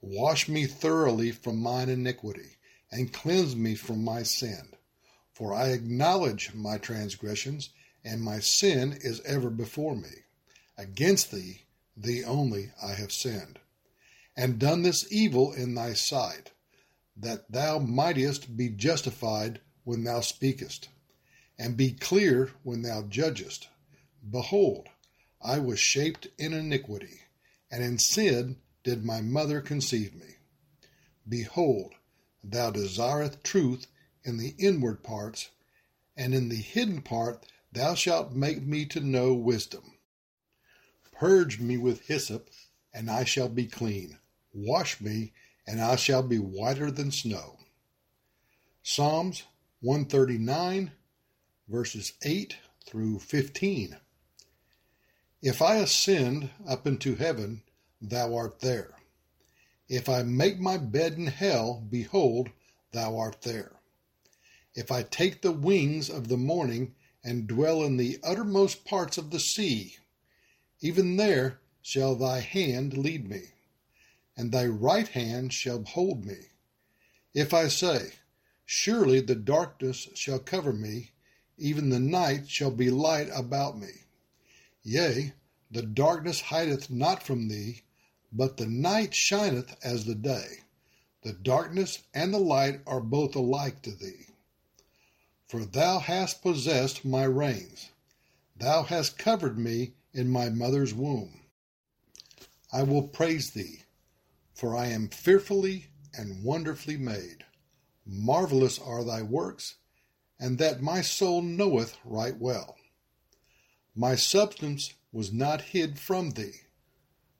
Wash 0.01 0.47
me 0.47 0.65
thoroughly 0.65 1.31
from 1.31 1.57
mine 1.57 1.89
iniquity, 1.89 2.57
and 2.91 3.13
cleanse 3.13 3.55
me 3.55 3.75
from 3.75 4.03
my 4.03 4.23
sin. 4.23 4.73
For 5.33 5.53
I 5.53 5.69
acknowledge 5.69 6.53
my 6.53 6.77
transgressions, 6.77 7.69
and 8.03 8.21
my 8.21 8.39
sin 8.39 8.97
is 9.01 9.21
ever 9.21 9.49
before 9.49 9.95
me. 9.95 10.23
Against 10.77 11.31
thee, 11.31 11.63
thee 11.97 12.23
only, 12.23 12.71
I 12.81 12.93
have 12.93 13.11
sinned, 13.11 13.59
and 14.37 14.57
done 14.57 14.83
this 14.83 15.11
evil 15.11 15.51
in 15.51 15.75
thy 15.75 15.93
sight, 15.93 16.51
that 17.17 17.51
thou 17.51 17.79
mightest 17.79 18.55
be 18.55 18.69
justified 18.69 19.59
when 19.83 20.05
thou 20.05 20.21
speakest, 20.21 20.87
and 21.57 21.75
be 21.75 21.91
clear 21.91 22.51
when 22.63 22.81
thou 22.81 23.01
judgest. 23.01 23.67
Behold, 24.29 24.87
I 25.41 25.59
was 25.59 25.79
shaped 25.79 26.27
in 26.37 26.53
iniquity, 26.53 27.19
and 27.69 27.83
in 27.83 27.97
sin 27.97 28.57
did 28.83 29.05
my 29.05 29.21
mother 29.21 29.61
conceive 29.61 30.15
me. 30.15 30.35
Behold, 31.27 31.93
thou 32.43 32.71
desireth 32.71 33.43
truth 33.43 33.87
in 34.23 34.37
the 34.37 34.55
inward 34.57 35.03
parts, 35.03 35.49
and 36.15 36.33
in 36.33 36.49
the 36.49 36.55
hidden 36.55 37.01
part 37.01 37.45
thou 37.71 37.93
shalt 37.95 38.33
make 38.33 38.61
me 38.61 38.85
to 38.85 38.99
know 38.99 39.33
wisdom. 39.33 39.97
Purge 41.11 41.59
me 41.59 41.77
with 41.77 42.07
hyssop, 42.07 42.49
and 42.93 43.09
I 43.09 43.23
shall 43.23 43.49
be 43.49 43.67
clean. 43.67 44.17
Wash 44.53 45.01
me, 45.01 45.33
and 45.67 45.81
I 45.81 45.95
shall 45.95 46.23
be 46.23 46.39
whiter 46.39 46.89
than 46.89 47.11
snow. 47.11 47.57
Psalms 48.81 49.43
139, 49.81 50.91
verses 51.67 52.13
8 52.23 52.55
through 52.85 53.19
15. 53.19 53.97
If 55.41 55.61
I 55.61 55.75
ascend 55.75 56.49
up 56.67 56.87
into 56.87 57.15
heaven, 57.15 57.61
thou 58.01 58.35
art 58.35 58.59
there. 58.59 58.95
If 59.87 60.07
I 60.07 60.23
make 60.23 60.59
my 60.59 60.77
bed 60.77 61.13
in 61.13 61.27
hell, 61.27 61.83
behold, 61.89 62.49
thou 62.91 63.17
art 63.17 63.41
there. 63.41 63.79
If 64.75 64.91
I 64.91 65.03
take 65.03 65.41
the 65.41 65.51
wings 65.51 66.09
of 66.09 66.27
the 66.27 66.37
morning 66.37 66.95
and 67.23 67.47
dwell 67.47 67.83
in 67.83 67.97
the 67.97 68.19
uttermost 68.23 68.85
parts 68.85 69.17
of 69.17 69.31
the 69.31 69.39
sea, 69.39 69.97
even 70.79 71.17
there 71.17 71.59
shall 71.81 72.15
thy 72.15 72.39
hand 72.39 72.97
lead 72.97 73.27
me, 73.29 73.41
and 74.37 74.51
thy 74.51 74.65
right 74.65 75.07
hand 75.07 75.53
shall 75.53 75.83
hold 75.83 76.25
me. 76.25 76.37
If 77.33 77.53
I 77.53 77.67
say, 77.67 78.13
Surely 78.65 79.19
the 79.19 79.35
darkness 79.35 80.07
shall 80.13 80.37
cover 80.37 80.71
me, 80.71 81.11
even 81.57 81.89
the 81.89 81.99
night 81.99 82.47
shall 82.47 82.69
be 82.69 82.91
light 82.91 83.27
about 83.33 83.79
me. 83.79 84.05
Yea, 84.83 85.33
the 85.71 85.81
darkness 85.81 86.39
hideth 86.41 86.91
not 86.91 87.23
from 87.23 87.47
thee, 87.47 87.81
but 88.31 88.57
the 88.57 88.67
night 88.67 89.13
shineth 89.15 89.75
as 89.83 90.05
the 90.05 90.15
day. 90.15 90.59
The 91.23 91.33
darkness 91.33 92.03
and 92.13 92.33
the 92.33 92.39
light 92.39 92.81
are 92.85 93.01
both 93.01 93.35
alike 93.35 93.81
to 93.81 93.91
thee. 93.91 94.27
For 95.47 95.65
thou 95.65 95.99
hast 95.99 96.41
possessed 96.41 97.03
my 97.03 97.23
reins. 97.23 97.89
Thou 98.55 98.83
hast 98.83 99.17
covered 99.17 99.57
me 99.57 99.93
in 100.13 100.29
my 100.29 100.49
mother's 100.49 100.93
womb. 100.93 101.41
I 102.71 102.83
will 102.83 103.07
praise 103.07 103.51
thee, 103.51 103.81
for 104.53 104.75
I 104.75 104.87
am 104.87 105.09
fearfully 105.09 105.87
and 106.13 106.43
wonderfully 106.43 106.97
made. 106.97 107.45
Marvelous 108.05 108.77
are 108.79 109.03
thy 109.03 109.23
works, 109.23 109.75
and 110.39 110.57
that 110.59 110.81
my 110.81 111.01
soul 111.01 111.41
knoweth 111.41 111.97
right 112.05 112.37
well. 112.37 112.77
My 113.95 114.15
substance 114.15 114.93
was 115.11 115.33
not 115.33 115.61
hid 115.61 115.97
from 115.99 116.31
thee 116.31 116.61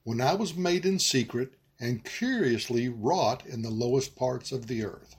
when 0.02 0.20
I 0.20 0.34
was 0.34 0.54
made 0.54 0.86
in 0.86 0.98
secret 0.98 1.54
and 1.78 2.04
curiously 2.04 2.88
wrought 2.88 3.44
in 3.46 3.62
the 3.62 3.70
lowest 3.70 4.16
parts 4.16 4.52
of 4.52 4.66
the 4.66 4.84
earth. 4.84 5.16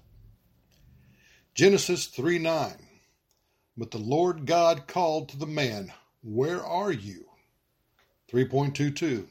Genesis 1.54 2.08
3 2.08 2.40
9. 2.40 2.74
But 3.76 3.92
the 3.92 3.98
Lord 3.98 4.46
God 4.46 4.88
called 4.88 5.30
to 5.30 5.38
the 5.38 5.48
man, 5.48 5.92
Where 6.22 6.64
are 6.64 6.92
you? 6.92 7.26
3.22. 8.32 9.28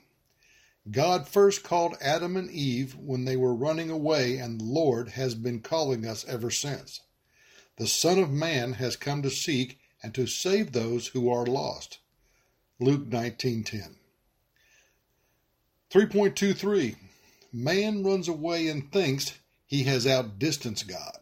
God 0.91 1.29
first 1.29 1.63
called 1.63 1.97
Adam 2.01 2.37
and 2.37 2.51
Eve 2.51 2.97
when 2.97 3.25
they 3.25 3.37
were 3.37 3.55
running 3.55 3.91
away, 3.91 4.39
and 4.39 4.61
the 4.61 4.65
Lord 4.65 5.11
has 5.11 5.35
been 5.35 5.61
calling 5.61 6.07
us 6.07 6.25
ever 6.27 6.51
since. 6.51 7.01
The 7.77 7.87
Son 7.87 8.19
of 8.19 8.31
Man 8.31 8.75
has 8.75 8.97
come 8.97 9.23
to 9.23 9.31
seek 9.31 9.79
and 10.03 10.15
to 10.15 10.27
save 10.27 10.73
those 10.73 11.09
who 11.09 11.31
are 11.31 11.47
lost. 11.47 11.99
Luke 12.79 13.07
19:10. 13.09 14.00
3.23 15.91 16.95
Man 17.53 18.05
runs 18.05 18.29
away 18.29 18.69
and 18.69 18.93
thinks 18.93 19.41
he 19.67 19.83
has 19.83 20.07
outdistanced 20.07 20.87
God. 20.87 21.19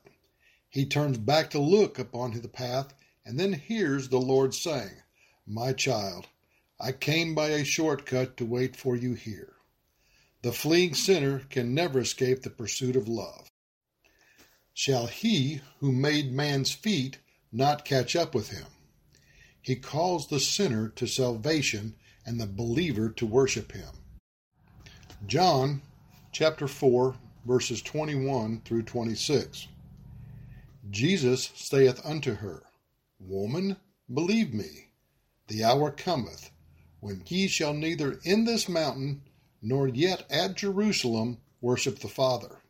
He 0.69 0.85
turns 0.85 1.17
back 1.17 1.49
to 1.51 1.59
look 1.59 1.99
upon 1.99 2.33
the 2.33 2.49
path 2.49 2.93
and 3.25 3.41
then 3.41 3.55
hears 3.55 4.11
the 4.11 4.21
Lord 4.21 4.53
saying, 4.53 5.01
My 5.47 5.73
child, 5.73 6.27
I 6.79 6.93
came 6.93 7.35
by 7.35 7.49
a 7.49 7.65
shortcut 7.65 8.37
to 8.37 8.45
wait 8.45 8.77
for 8.77 8.95
you 8.95 9.15
here. 9.15 9.55
The 10.43 10.53
fleeing 10.53 10.93
sinner 10.93 11.45
can 11.49 11.75
never 11.75 12.01
escape 12.01 12.43
the 12.43 12.51
pursuit 12.51 12.95
of 12.95 13.09
love. 13.09 13.51
Shall 14.75 15.07
he 15.07 15.63
who 15.81 15.93
made 15.93 16.31
man's 16.31 16.73
feet 16.73 17.17
not 17.51 17.87
catch 17.87 18.15
up 18.15 18.35
with 18.35 18.51
him? 18.51 18.67
He 19.63 19.77
calls 19.77 20.29
the 20.29 20.41
sinner 20.41 20.91
to 20.91 21.07
salvation 21.07 21.95
and 22.27 22.39
the 22.39 22.47
believer 22.47 23.09
to 23.09 23.25
worship 23.25 23.73
him. 23.73 23.95
John 25.27 25.83
chapter 26.31 26.69
4, 26.69 27.17
verses 27.45 27.83
21 27.83 28.63
through 28.65 28.85
26. 28.85 29.67
Jesus 30.91 31.51
saith 31.57 32.01
unto 32.05 32.35
her, 32.35 32.63
Woman, 33.19 33.77
believe 34.13 34.55
me, 34.55 34.91
the 35.49 35.65
hour 35.65 35.91
cometh 35.91 36.51
when 37.01 37.25
ye 37.27 37.49
shall 37.49 37.75
neither 37.75 38.21
in 38.23 38.45
this 38.45 38.69
mountain 38.69 39.23
nor 39.61 39.89
yet 39.89 40.25
at 40.31 40.57
Jerusalem 40.57 41.39
worship 41.61 41.99
the 41.99 42.09
Father. 42.09 42.61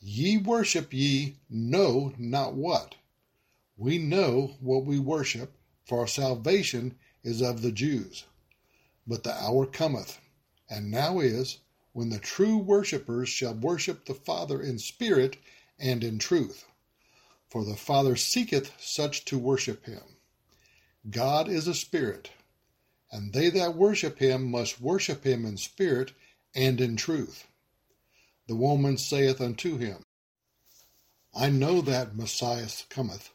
Ye 0.00 0.36
worship 0.36 0.92
ye 0.92 1.36
know 1.48 2.12
not 2.18 2.54
what. 2.54 2.96
We 3.76 3.98
know 3.98 4.56
what 4.60 4.84
we 4.84 4.98
worship, 4.98 5.52
for 5.86 6.00
our 6.00 6.08
salvation 6.08 6.96
is 7.22 7.40
of 7.40 7.62
the 7.62 7.72
Jews. 7.72 8.24
But 9.06 9.22
the 9.22 9.34
hour 9.34 9.66
cometh, 9.66 10.18
and 10.68 10.90
now 10.90 11.20
is, 11.20 11.58
when 11.92 12.10
the 12.10 12.18
true 12.18 12.56
worshippers 12.58 13.28
shall 13.28 13.54
worship 13.54 14.04
the 14.04 14.14
Father 14.14 14.60
in 14.60 14.78
spirit 14.78 15.36
and 15.78 16.02
in 16.02 16.18
truth. 16.18 16.64
For 17.48 17.64
the 17.64 17.76
Father 17.76 18.16
seeketh 18.16 18.72
such 18.80 19.24
to 19.26 19.38
worship 19.38 19.86
him. 19.86 20.02
God 21.10 21.48
is 21.48 21.68
a 21.68 21.74
spirit, 21.74 22.30
and 23.12 23.32
they 23.32 23.50
that 23.50 23.76
worship 23.76 24.18
him 24.18 24.50
must 24.50 24.80
worship 24.80 25.24
him 25.24 25.44
in 25.44 25.56
spirit 25.56 26.12
and 26.54 26.80
in 26.80 26.96
truth. 26.96 27.46
The 28.48 28.56
woman 28.56 28.98
saith 28.98 29.40
unto 29.40 29.76
him, 29.76 30.02
I 31.34 31.50
know 31.50 31.80
that 31.80 32.16
Messiah 32.16 32.68
cometh, 32.88 33.30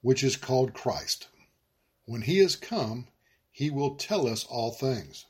which 0.00 0.24
is 0.24 0.36
called 0.36 0.74
Christ. 0.74 1.28
When 2.04 2.22
he 2.22 2.38
is 2.38 2.56
come, 2.56 3.08
he 3.50 3.70
will 3.70 3.96
tell 3.96 4.26
us 4.26 4.44
all 4.44 4.70
things. 4.70 5.26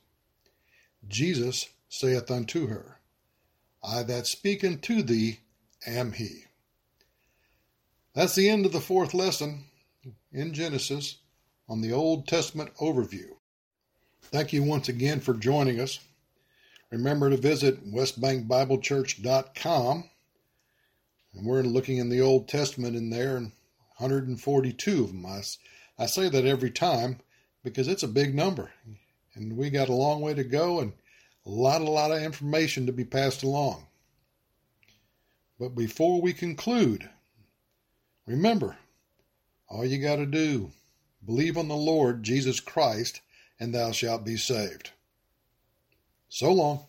Jesus 1.09 1.69
saith 1.89 2.31
unto 2.31 2.67
her, 2.67 2.99
I 3.83 4.03
that 4.03 4.27
speak 4.27 4.65
unto 4.65 5.03
thee 5.03 5.41
am 5.87 6.13
he. 6.13 6.45
That's 8.15 8.35
the 8.35 8.49
end 8.49 8.67
of 8.67 8.73
the 8.73 8.81
fourth 8.81 9.15
lesson 9.15 9.65
in 10.33 10.55
Genesis 10.55 11.19
on 11.69 11.81
the 11.81 11.93
Old 11.93 12.27
Testament 12.27 12.75
overview. 12.77 13.29
Thank 14.23 14.53
you 14.53 14.63
once 14.63 14.89
again 14.89 15.21
for 15.21 15.35
joining 15.35 15.81
us. 15.81 16.01
Remember 16.91 17.31
to 17.31 17.37
visit 17.37 17.93
westbankbiblechurch.com. 17.93 20.11
And 21.35 21.47
we're 21.47 21.63
looking 21.63 21.99
in 21.99 22.09
the 22.09 22.23
Old 22.23 22.49
Testament 22.49 22.97
in 22.97 23.11
there, 23.11 23.37
and 23.37 23.53
142 23.99 25.05
of 25.05 25.09
them. 25.09 25.27
I, 25.27 25.43
I 25.99 26.07
say 26.07 26.29
that 26.29 26.47
every 26.47 26.71
time 26.71 27.19
because 27.63 27.89
it's 27.89 28.03
a 28.03 28.09
big 28.09 28.35
number. 28.35 28.73
And 29.37 29.57
we 29.57 29.71
got 29.71 29.89
a 29.89 29.95
long 29.95 30.21
way 30.23 30.35
to 30.35 30.45
go 30.45 30.81
and 30.81 30.93
a 31.45 31.51
lot, 31.51 31.81
a 31.83 31.85
lot 31.85 32.11
of 32.11 32.23
information 32.23 32.87
to 32.87 32.93
be 32.93 33.05
passed 33.05 33.43
along. 33.43 33.87
But 35.59 35.75
before 35.75 36.21
we 36.21 36.33
conclude, 36.33 37.09
remember, 38.27 38.77
all 39.69 39.85
you 39.85 39.99
got 39.99 40.17
to 40.17 40.27
do, 40.27 40.73
believe 41.25 41.57
on 41.57 41.69
the 41.69 41.77
Lord 41.77 42.23
Jesus 42.23 42.61
Christ, 42.61 43.21
and 43.61 43.75
thou 43.75 43.93
shalt 43.93 44.25
be 44.25 44.37
saved. 44.37 44.91
So 46.29 46.53
long. 46.53 46.87